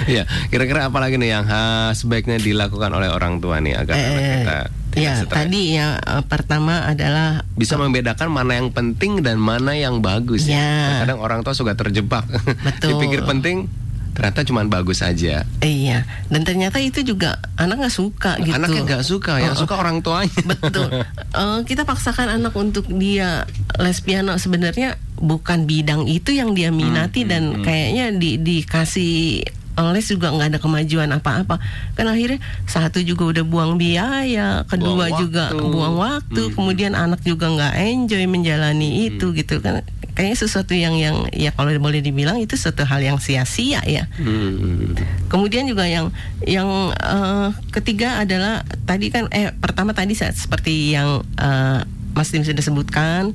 Iya, 0.07 0.23
kira-kira 0.49 0.89
apa 0.89 0.97
lagi 0.97 1.19
nih 1.19 1.37
yang 1.37 1.45
ha, 1.45 1.91
sebaiknya 1.91 2.39
dilakukan 2.39 2.89
oleh 2.89 3.11
orang 3.11 3.37
tua 3.37 3.61
nih 3.61 3.77
agar 3.77 3.93
anak 3.93 4.09
Eh, 4.09 4.25
kita 4.33 4.57
tidak 4.87 4.97
ya 4.97 5.13
stres? 5.13 5.35
tadi 5.37 5.61
ya 5.69 5.87
eh, 5.99 6.23
pertama 6.25 6.73
adalah 6.81 7.45
bisa 7.53 7.77
membedakan 7.77 8.31
mana 8.31 8.57
yang 8.57 8.73
penting 8.73 9.21
dan 9.21 9.37
mana 9.37 9.77
yang 9.77 10.01
bagus 10.01 10.49
Ya. 10.49 11.03
Kadang 11.03 11.21
orang 11.21 11.45
tua 11.45 11.53
suka 11.53 11.77
terjebak. 11.77 12.25
Betul. 12.65 12.95
Dipikir 12.95 13.21
penting, 13.27 13.69
ternyata 14.17 14.41
cuma 14.41 14.65
bagus 14.65 15.05
aja. 15.05 15.45
iya 15.61 16.09
dan 16.33 16.41
ternyata 16.41 16.81
itu 16.81 17.05
juga 17.05 17.37
anak 17.53 17.85
nggak 17.85 17.93
suka 17.93 18.31
gitu. 18.41 18.57
Anaknya 18.57 18.81
nggak 18.81 19.05
suka, 19.05 19.33
yang 19.37 19.53
Oh, 19.53 19.61
oh. 19.61 19.61
suka 19.61 19.75
orang 19.77 20.01
tuanya. 20.01 20.41
Betul. 20.41 20.89
Eh, 21.37 21.59
kita 21.69 21.85
paksakan 21.85 22.33
anak 22.41 22.57
untuk 22.57 22.89
dia 22.89 23.45
les 23.77 23.99
piano 24.01 24.33
sebenarnya 24.41 24.97
bukan 25.21 25.69
bidang 25.69 26.09
itu 26.09 26.33
yang 26.33 26.57
dia 26.57 26.73
minati 26.73 27.21
Hmm, 27.21 27.29
dan 27.29 27.43
kayaknya 27.61 28.05
di 28.17 28.41
dikasih 28.41 29.45
les 29.93 30.03
juga 30.03 30.33
nggak 30.33 30.47
ada 30.53 30.59
kemajuan 30.59 31.09
apa-apa. 31.13 31.61
Kan 31.93 32.09
akhirnya 32.09 32.41
satu 32.65 32.97
juga 32.99 33.29
udah 33.29 33.43
buang 33.45 33.77
biaya, 33.77 34.65
kedua 34.65 35.05
Buang 35.09 35.21
juga 35.21 35.43
waktu. 35.53 35.63
buang 35.69 35.95
waktu, 35.95 36.41
kemudian 36.57 36.93
anak 36.93 37.21
juga 37.21 37.45
nggak 37.47 37.73
enjoy 37.77 38.25
menjalani 38.25 39.05
itu 39.07 39.31
gitu 39.31 39.61
kan. 39.61 39.85
Kayaknya 40.17 40.37
sesuatu 40.41 40.73
yang 40.73 40.97
yang 40.97 41.29
ya 41.29 41.53
kalau 41.53 41.69
boleh 41.77 42.01
dibilang 42.01 42.41
itu 42.41 42.57
suatu 42.57 42.81
hal 42.81 43.05
yang 43.05 43.21
sia-sia 43.21 43.85
ya. 43.85 44.09
Hmm. 44.17 44.97
Kemudian 45.29 45.69
juga 45.69 45.85
yang 45.85 46.09
yang 46.41 46.65
eh, 46.89 47.49
ketiga 47.69 48.25
adalah 48.25 48.65
tadi 48.89 49.13
kan 49.13 49.29
eh 49.29 49.53
pertama 49.53 49.93
tadi 49.93 50.17
sa- 50.17 50.33
seperti 50.33 50.97
yang 50.97 51.21
eh, 51.37 51.85
Mas 52.17 52.33
Tim 52.33 52.41
sudah 52.41 52.65
sebutkan 52.65 53.29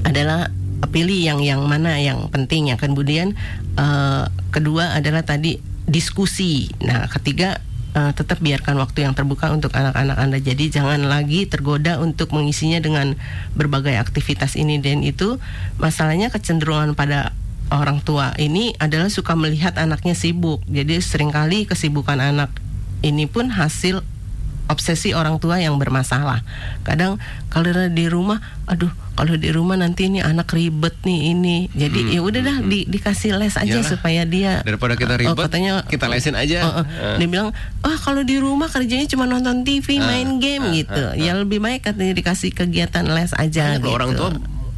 adalah 0.00 0.48
pilih 0.90 1.18
yang 1.18 1.40
yang 1.42 1.62
mana 1.66 2.00
yang 2.00 2.26
penting 2.32 2.72
ya 2.72 2.76
kemudian 2.80 3.38
eh, 3.78 4.24
kedua 4.50 4.98
adalah 4.98 5.22
tadi 5.22 5.72
diskusi. 5.86 6.70
Nah, 6.82 7.10
ketiga 7.10 7.58
eh, 7.92 8.12
tetap 8.14 8.38
biarkan 8.40 8.78
waktu 8.78 9.04
yang 9.06 9.14
terbuka 9.14 9.50
untuk 9.50 9.74
anak-anak 9.74 10.16
Anda. 10.18 10.38
Jadi 10.38 10.72
jangan 10.72 11.06
lagi 11.06 11.46
tergoda 11.46 11.98
untuk 11.98 12.32
mengisinya 12.32 12.78
dengan 12.78 13.18
berbagai 13.54 13.94
aktivitas 13.98 14.54
ini 14.54 14.78
dan 14.78 15.02
itu. 15.02 15.38
Masalahnya 15.78 16.30
kecenderungan 16.30 16.94
pada 16.94 17.34
orang 17.72 18.04
tua 18.04 18.36
ini 18.36 18.76
adalah 18.76 19.08
suka 19.08 19.32
melihat 19.32 19.76
anaknya 19.80 20.12
sibuk. 20.12 20.60
Jadi 20.68 21.00
sering 21.00 21.32
kali 21.32 21.64
kesibukan 21.64 22.20
anak 22.20 22.52
ini 23.02 23.26
pun 23.26 23.50
hasil 23.50 24.04
obsesi 24.72 25.12
orang 25.12 25.36
tua 25.36 25.60
yang 25.60 25.76
bermasalah. 25.76 26.40
Kadang 26.80 27.20
kalau 27.46 27.68
di 27.86 28.08
rumah, 28.08 28.40
aduh 28.64 28.88
kalau 29.12 29.36
di 29.36 29.52
rumah 29.52 29.76
nanti 29.76 30.08
ini 30.08 30.24
anak 30.24 30.48
ribet 30.50 30.96
nih 31.04 31.20
ini. 31.30 31.56
Jadi 31.68 32.16
ya 32.16 32.24
udah 32.24 32.40
dah 32.40 32.56
di- 32.64 32.88
dikasih 32.88 33.36
les 33.36 33.52
aja 33.54 33.68
Iyalah. 33.68 33.84
supaya 33.86 34.24
dia 34.24 34.64
Daripada 34.64 34.96
kita 34.96 35.14
Oh, 35.14 35.20
ribet, 35.20 35.44
katanya 35.46 35.84
kita 35.84 36.08
lesin 36.08 36.32
aja. 36.32 36.58
Oh, 36.64 36.80
oh. 36.80 36.84
Eh. 36.88 37.16
Dia 37.20 37.28
bilang, 37.28 37.52
"Wah, 37.78 37.98
kalau 38.00 38.24
di 38.24 38.40
rumah 38.40 38.66
kerjanya 38.66 39.04
cuma 39.06 39.28
nonton 39.28 39.62
TV, 39.62 40.00
Ah, 40.00 40.08
main 40.08 40.40
game 40.40 40.72
gitu." 40.74 41.12
Ya 41.14 41.36
lebih 41.36 41.60
baik 41.60 41.84
katanya 41.84 42.16
dikasih 42.16 42.50
kegiatan 42.50 43.04
les 43.04 43.36
aja 43.36 43.76
gitu. 43.76 43.92
orang 43.92 44.16
tua 44.16 44.32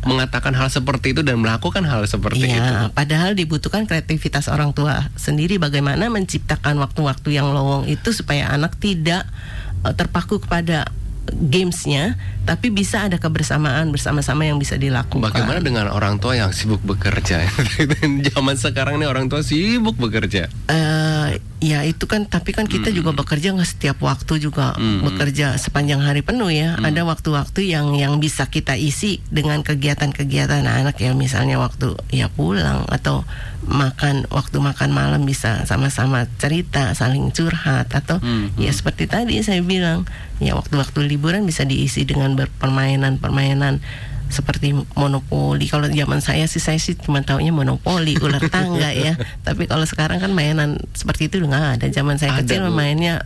mengatakan 0.05 0.53
hal 0.53 0.69
seperti 0.69 1.17
itu 1.17 1.25
dan 1.25 1.41
melakukan 1.41 1.81
hal 1.81 2.05
seperti 2.05 2.45
itu. 2.45 2.61
Iya, 2.61 2.93
padahal 2.93 3.33
dibutuhkan 3.33 3.89
kreativitas 3.89 4.53
orang 4.53 4.77
tua 4.77 5.09
sendiri 5.17 5.57
bagaimana 5.57 6.13
menciptakan 6.13 6.77
waktu-waktu 6.77 7.33
yang 7.33 7.49
lowong 7.49 7.89
itu 7.89 8.13
supaya 8.13 8.53
anak 8.53 8.77
tidak 8.77 9.25
eh, 9.25 9.64
terpaku 9.93 10.41
kepada 10.41 10.89
gamesnya, 11.33 12.21
tapi 12.45 12.69
bisa 12.69 13.09
ada 13.09 13.17
kebersamaan 13.17 13.89
bersama-sama 13.89 14.45
yang 14.45 14.61
bisa 14.61 14.77
dilakukan. 14.77 15.25
Bagaimana 15.25 15.61
dengan 15.65 15.89
orang 15.89 16.21
tua 16.21 16.37
yang 16.37 16.53
sibuk 16.53 16.85
bekerja? 16.85 17.45
Zaman 18.33 18.57
sekarang 18.61 19.01
nih 19.01 19.09
orang 19.09 19.33
tua 19.33 19.41
sibuk 19.41 19.97
bekerja. 19.97 20.53
Eh, 20.69 21.29
ya 21.65 21.81
itu 21.81 22.05
kan, 22.05 22.29
tapi 22.29 22.53
kan 22.53 22.69
kita 22.69 22.93
juga 22.93 23.17
bekerja 23.17 23.57
nggak 23.57 23.65
setiap 23.65 23.97
waktu 24.05 24.37
juga 24.37 24.77
Hmm. 24.77 25.01
bekerja 25.01 25.57
sepanjang 25.57 26.05
hari 26.05 26.21
penuh 26.21 26.53
ya. 26.53 26.77
Ada 26.77 27.09
waktu-waktu 27.09 27.73
yang 27.73 27.97
yang 27.97 28.21
bisa 28.21 28.45
kita 28.53 28.77
isi 28.77 29.25
dengan 29.33 29.65
kegiatan-kegiatan 29.65 30.61
anak 30.69 31.01
ya, 31.01 31.17
misalnya 31.17 31.57
waktu 31.57 31.97
ya 32.13 32.29
pulang 32.29 32.85
atau 32.93 33.25
makan 33.65 34.29
waktu 34.29 34.61
makan 34.61 34.93
malam 34.93 35.25
bisa 35.25 35.65
sama-sama 35.65 36.29
cerita, 36.37 36.93
saling 36.93 37.33
curhat 37.33 37.89
atau 37.97 38.21
Hmm, 38.21 38.53
ya 38.61 38.69
seperti 38.69 39.09
tadi 39.09 39.41
saya 39.41 39.65
bilang 39.65 40.05
ya 40.45 40.53
waktu-waktu 40.53 41.09
liburan 41.09 41.49
bisa 41.49 41.65
diisi 41.65 42.05
dengan 42.05 42.37
berpermainan-permainan 42.37 43.81
seperti 44.29 44.73
monopoli. 44.95 45.67
Kalau 45.67 45.87
zaman 45.87 46.21
saya 46.21 46.45
sih 46.49 46.63
saya 46.63 46.79
sih 46.81 46.97
cuma 46.97 47.21
taunya 47.21 47.51
monopoli, 47.51 48.17
ular 48.19 48.43
tangga 48.55 48.91
ya. 48.91 49.15
Tapi 49.43 49.67
kalau 49.67 49.85
sekarang 49.85 50.21
kan 50.21 50.33
mainan 50.33 50.81
seperti 50.93 51.29
itu 51.29 51.43
udah 51.43 51.49
nggak 51.51 51.67
ada. 51.81 51.87
Zaman 51.91 52.17
saya 52.17 52.37
Ada, 52.37 52.41
kecil 52.45 52.69
Bu. 52.69 52.75
mainnya 52.75 53.25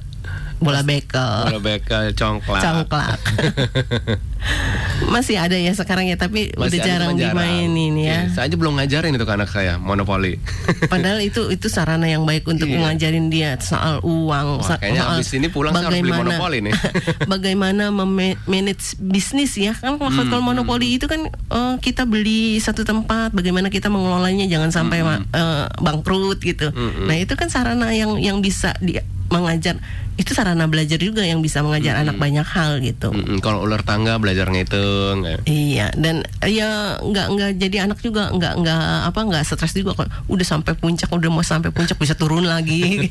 bola 0.58 0.82
bekel, 0.82 1.54
Bola 1.54 1.62
bekel, 1.62 2.10
congklak. 2.18 2.62
congklak. 2.66 3.18
Masih 5.06 5.38
ada 5.38 5.54
ya 5.54 5.70
sekarang 5.70 6.10
ya, 6.10 6.18
tapi 6.18 6.50
Masih 6.52 6.82
udah 6.82 6.86
jarang 6.86 7.12
cuman 7.14 7.22
dimainin 7.30 7.94
ya. 7.96 8.02
Iya, 8.02 8.18
Saya 8.34 8.44
aja 8.50 8.56
belum 8.58 8.74
ngajarin 8.76 9.14
itu 9.14 9.22
ke 9.22 9.32
anak 9.32 9.48
saya, 9.48 9.78
monopoli. 9.78 10.36
Padahal 10.92 11.22
itu 11.22 11.46
itu 11.48 11.70
sarana 11.70 12.04
yang 12.04 12.26
baik 12.26 12.42
untuk 12.44 12.66
Iya. 12.66 12.82
ngajarin 12.90 13.30
dia 13.30 13.54
soal 13.62 14.02
uang. 14.02 14.60
Wah, 14.60 14.76
kayaknya 14.76 15.02
soal 15.02 15.18
abis 15.22 15.30
ini 15.32 15.46
pulang 15.48 15.72
saya 15.72 15.86
harus 15.86 16.02
beli 16.02 16.12
monopoli 16.12 16.58
nih. 16.60 16.74
bagaimana 17.32 17.88
memanage 17.88 18.98
bisnis 18.98 19.54
ya 19.54 19.72
kan 19.72 19.96
kalau 19.96 20.10
Hmm, 20.10 20.26
kalau 20.26 20.42
monopoli 20.42 20.98
itu 20.98 21.06
kan 21.06 21.30
eh, 21.30 21.74
kita 21.78 22.02
beli 22.02 22.58
satu 22.58 22.82
tempat, 22.82 23.30
bagaimana 23.30 23.70
kita 23.70 23.86
mengelolanya 23.86 24.44
jangan 24.44 24.72
sampai 24.72 24.98
Hmm, 24.98 25.22
eh, 25.30 25.66
bangkrut 25.78 26.40
gitu. 26.40 26.74
Nah 27.04 27.14
itu 27.14 27.32
kan 27.32 27.46
sarana 27.46 27.92
yang 27.92 28.18
yang 28.18 28.40
bisa 28.40 28.74
di 28.78 28.98
mengajar 29.28 29.76
itu 30.16 30.32
sarana 30.32 30.66
belajar 30.66 30.96
juga 30.96 31.22
yang 31.22 31.38
bisa 31.38 31.60
mengajar 31.60 31.94
anak 31.94 32.16
banyak 32.16 32.42
hal 32.42 32.80
gitu. 32.80 33.12
Mm-mm, 33.12 33.38
Kalau 33.38 33.62
ular 33.62 33.84
tangga 33.84 34.16
belajar 34.16 34.48
ngitung. 34.48 35.22
ya. 35.22 35.38
Iya 35.44 35.86
dan 35.94 36.24
ya 36.42 36.98
nggak 36.98 37.26
nggak 37.36 37.50
jadi 37.56 37.76
anak 37.86 38.00
juga 38.00 38.32
nggak 38.32 38.54
nggak 38.58 38.82
apa 39.06 39.20
nggak 39.22 39.42
stres 39.44 39.72
juga 39.72 39.94
kalau 39.94 40.10
udah 40.26 40.46
sampai 40.48 40.72
puncak 40.74 41.06
udah 41.08 41.30
mau 41.30 41.44
sampai 41.44 41.70
puncak 41.70 41.94
bisa 41.96 42.16
turun 42.16 42.48
lagi. 42.48 43.06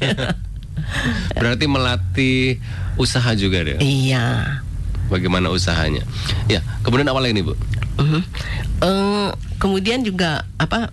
Berarti 1.40 1.66
melatih 1.66 2.60
usaha 2.98 3.32
juga 3.34 3.64
deh. 3.64 3.78
iya. 3.80 4.60
Bagaimana 5.08 5.48
usahanya? 5.48 6.04
Ya, 6.52 6.60
kemudian 6.84 7.08
apa 7.08 7.24
lagi 7.24 7.40
nih 7.40 7.46
bu? 7.48 7.56
Mhm. 7.96 8.22
Eh, 8.84 9.30
kemudian 9.56 10.04
juga 10.04 10.44
apa? 10.60 10.92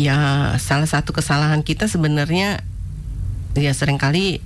Ya 0.00 0.16
salah 0.56 0.88
satu 0.88 1.12
kesalahan 1.12 1.60
kita 1.60 1.84
sebenarnya 1.84 2.64
ya 3.54 3.72
sering 3.72 3.96
kali 3.96 4.38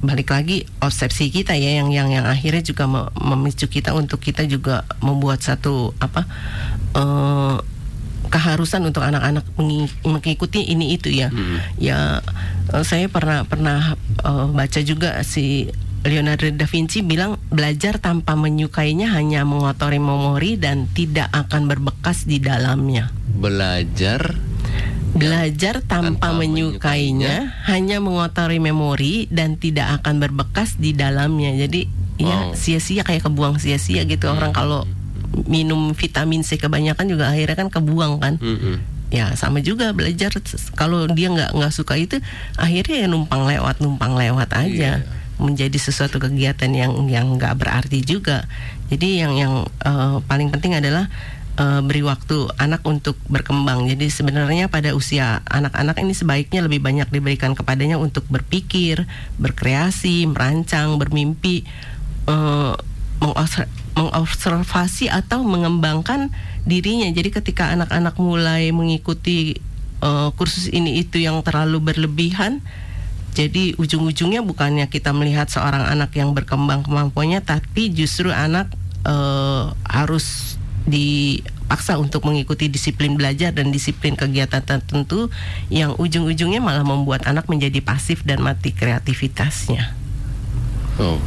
balik 0.00 0.32
lagi 0.32 0.64
obsesi 0.80 1.28
kita 1.28 1.52
ya 1.52 1.76
yang 1.76 1.92
yang 1.92 2.08
yang 2.08 2.24
akhirnya 2.24 2.64
juga 2.64 2.84
me- 2.84 3.12
memicu 3.14 3.68
kita 3.68 3.92
untuk 3.92 4.16
kita 4.16 4.44
juga 4.44 4.82
membuat 4.98 5.40
satu 5.40 5.92
apa 5.98 6.24
eh 6.94 7.56
keharusan 8.30 8.86
untuk 8.86 9.02
anak-anak 9.02 9.42
mengi- 9.58 9.90
mengikuti 10.02 10.62
ini 10.64 10.94
itu 10.94 11.10
ya 11.10 11.28
Hmm. 11.28 11.58
ya 11.76 12.22
eh, 12.70 12.84
saya 12.86 13.10
pernah 13.10 13.44
pernah 13.44 13.92
eh, 14.22 14.46
baca 14.48 14.80
juga 14.80 15.20
si 15.20 15.68
Leonardo 16.00 16.48
da 16.48 16.64
Vinci 16.64 17.04
bilang 17.04 17.36
belajar 17.52 18.00
tanpa 18.00 18.32
menyukainya 18.32 19.12
hanya 19.12 19.44
mengotori 19.44 20.00
memori 20.00 20.56
dan 20.56 20.88
tidak 20.88 21.28
akan 21.28 21.68
berbekas 21.68 22.24
di 22.24 22.40
dalamnya. 22.40 23.12
Belajar 23.36 24.32
Belajar 25.10 25.82
tanpa, 25.82 26.30
Tanpa 26.30 26.38
menyukainya, 26.38 27.50
hanya 27.66 27.98
mengotori 27.98 28.62
memori 28.62 29.26
dan 29.26 29.58
tidak 29.58 30.00
akan 30.00 30.22
berbekas 30.22 30.78
di 30.78 30.94
dalamnya. 30.94 31.52
Jadi 31.56 31.90
Wow. 32.20 32.28
ya 32.28 32.38
sia-sia 32.52 33.00
kayak 33.00 33.24
kebuang 33.24 33.56
sia-sia 33.56 34.04
gitu 34.04 34.28
orang 34.28 34.52
kalau 34.52 34.84
minum 35.48 35.96
vitamin 35.96 36.44
C 36.44 36.60
kebanyakan 36.60 37.08
juga 37.08 37.32
akhirnya 37.32 37.56
kan 37.56 37.72
kebuang 37.72 38.20
kan. 38.20 38.36
Mm-mm. 38.36 38.76
Ya 39.08 39.32
sama 39.34 39.64
juga 39.64 39.90
belajar 39.96 40.28
kalau 40.76 41.08
dia 41.08 41.32
nggak 41.32 41.56
nggak 41.56 41.72
suka 41.72 41.96
itu 41.96 42.20
akhirnya 42.60 43.02
ya 43.02 43.08
numpang 43.08 43.48
lewat 43.48 43.80
numpang 43.80 44.20
lewat 44.20 44.52
aja 44.52 45.00
Iya. 45.00 45.08
menjadi 45.40 45.78
sesuatu 45.80 46.20
kegiatan 46.20 46.68
yang 46.70 47.08
yang 47.08 47.40
nggak 47.40 47.56
berarti 47.56 48.04
juga. 48.04 48.44
Jadi 48.92 49.24
yang 49.24 49.32
yang 49.34 49.54
eh, 49.80 50.16
paling 50.20 50.52
penting 50.52 50.76
adalah 50.76 51.08
eh, 51.60 51.80
beri 51.84 52.00
waktu 52.00 52.48
anak 52.56 52.80
untuk 52.88 53.20
berkembang. 53.28 53.84
Jadi 53.84 54.08
sebenarnya 54.08 54.72
pada 54.72 54.96
usia 54.96 55.44
anak-anak 55.44 56.00
ini 56.00 56.16
sebaiknya 56.16 56.64
lebih 56.64 56.80
banyak 56.80 57.12
diberikan 57.12 57.52
kepadanya 57.52 58.00
untuk 58.00 58.24
berpikir, 58.32 59.04
berkreasi, 59.36 60.24
merancang, 60.24 60.96
bermimpi, 60.96 61.68
mengobser- 63.20 63.68
mengobservasi 63.94 65.12
atau 65.12 65.44
mengembangkan 65.44 66.32
dirinya. 66.64 67.08
Jadi 67.12 67.28
ketika 67.28 67.68
anak-anak 67.76 68.16
mulai 68.16 68.72
mengikuti 68.72 69.60
eh, 70.00 70.28
kursus 70.34 70.72
ini 70.72 71.04
itu 71.04 71.20
yang 71.20 71.44
terlalu 71.44 71.78
berlebihan, 71.92 72.64
jadi 73.36 73.76
ujung-ujungnya 73.78 74.42
bukannya 74.42 74.88
kita 74.90 75.14
melihat 75.14 75.46
seorang 75.52 75.86
anak 75.86 76.16
yang 76.16 76.32
berkembang 76.32 76.82
kemampuannya, 76.82 77.44
tapi 77.44 77.92
justru 77.92 78.32
anak 78.32 78.72
eh, 79.04 79.64
harus 79.86 80.56
dipaksa 80.84 81.96
untuk 81.96 82.24
mengikuti 82.24 82.68
disiplin 82.68 83.14
belajar 83.14 83.52
dan 83.52 83.68
disiplin 83.68 84.16
kegiatan 84.16 84.64
tertentu 84.64 85.28
yang 85.68 85.92
ujung-ujungnya 85.96 86.58
malah 86.58 86.84
membuat 86.84 87.28
anak 87.28 87.46
menjadi 87.46 87.80
pasif 87.80 88.24
dan 88.24 88.40
mati 88.40 88.72
kreativitasnya. 88.72 89.92
Oh. 90.96 91.20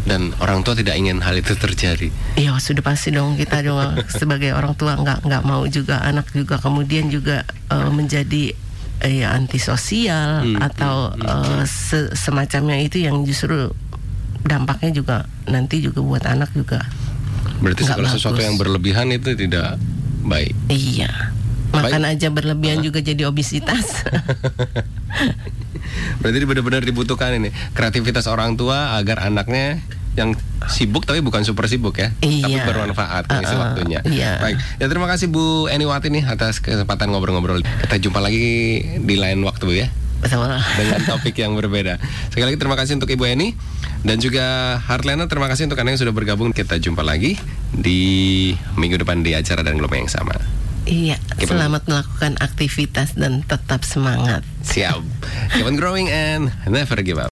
Dan 0.00 0.32
orang 0.40 0.64
tua 0.64 0.72
tidak 0.72 0.96
ingin 0.96 1.20
hal 1.20 1.36
itu 1.36 1.52
terjadi. 1.54 2.08
Iya 2.34 2.56
sudah 2.56 2.80
pasti 2.80 3.12
dong 3.12 3.36
kita 3.36 3.60
dong 3.68 4.00
sebagai 4.08 4.56
orang 4.56 4.72
tua 4.74 4.96
nggak 4.96 5.28
nggak 5.28 5.42
mau 5.44 5.62
juga 5.68 6.00
anak 6.00 6.32
juga 6.32 6.56
kemudian 6.56 7.12
juga 7.12 7.44
eh, 7.68 7.90
menjadi 7.92 8.56
eh, 9.00 9.12
ya 9.20 9.36
antisosial 9.36 10.46
Hmm, 10.46 10.56
atau 10.56 11.12
eh, 11.16 11.62
se- 11.68 12.12
semacamnya 12.16 12.80
itu 12.80 13.04
yang 13.04 13.24
justru 13.28 13.72
dampaknya 14.40 14.90
juga 14.94 15.16
nanti 15.44 15.84
juga 15.84 16.00
buat 16.00 16.24
anak 16.24 16.56
juga 16.56 16.80
Berarti 17.60 17.82
segala 17.84 18.08
sesuatu 18.08 18.34
bagus. 18.34 18.46
yang 18.46 18.54
berlebihan 18.56 19.06
itu 19.08 19.34
tidak 19.34 19.76
baik. 20.22 20.52
iya 20.66 21.32
makan 21.70 22.02
aja 22.04 22.28
berlebihan 22.28 22.80
juga 22.80 22.98
jadi 22.98 23.24
obesitas 23.24 24.00
Berarti 26.20 26.36
benar-benar 26.42 26.82
dibutuhkan 26.82 27.32
ini 27.32 27.48
kreativitas 27.72 28.26
orang 28.26 28.54
tua 28.54 28.94
agar 28.94 29.22
anaknya 29.22 29.78
yang 30.12 30.34
sibuk 30.66 31.04
tapi 31.04 31.18
bukan 31.20 31.40
super 31.40 31.64
sibuk 31.64 31.94
ya, 31.94 32.10
tapi 32.12 32.50
Iya. 32.50 32.62
bermanfaat 32.66 33.24
mengisi 33.24 33.48
Uh-uh, 33.48 33.62
waktunya. 33.64 33.98
iya. 34.04 34.36
Baik, 34.38 34.56
ya 34.76 34.84
terima 34.86 35.06
kasih 35.06 35.26
Bu 35.26 35.66
Eniwati 35.66 36.10
nih 36.10 36.26
atas 36.26 36.58
kesempatan 36.58 37.08
ngobrol-ngobrol. 37.08 37.62
Kita 37.62 37.94
jumpa 37.96 38.18
lagi 38.18 38.42
di 38.98 39.14
lain 39.14 39.38
waktu 39.40 39.62
Bu 39.62 39.72
ya 39.76 39.86
betul 40.20 40.48
dengan 40.76 41.00
topik 41.04 41.36
yang 41.36 41.52
berbeda. 41.52 42.00
Sekali 42.32 42.52
lagi 42.52 42.58
terima 42.60 42.76
kasih 42.76 42.96
untuk 42.96 43.12
Ibu 43.12 43.24
Eni 43.26 43.52
dan 44.00 44.16
juga 44.16 44.76
Hartlena 44.80 45.28
terima 45.28 45.48
kasih 45.48 45.68
untuk 45.68 45.76
Anda 45.76 45.92
yang 45.92 46.00
sudah 46.00 46.14
bergabung. 46.14 46.52
Kita 46.52 46.80
jumpa 46.80 47.04
lagi 47.04 47.36
di 47.68 48.00
minggu 48.76 48.96
depan 48.96 49.20
di 49.20 49.36
acara 49.36 49.60
dan 49.60 49.76
gelombang 49.76 50.08
yang 50.08 50.12
sama. 50.12 50.32
iya 50.88 51.20
Keep 51.36 51.52
on- 51.52 51.60
selamat 51.60 51.82
melakukan 51.92 52.32
aktivitas 52.40 53.12
dan 53.12 53.44
tetap 53.44 53.84
semangat 53.84 54.40
Siap. 54.64 55.04
Keep 55.52 55.68
on 55.68 55.76
growing 55.76 56.08
and 56.08 56.48
never 56.64 56.96
give 57.04 57.20
up. 57.20 57.28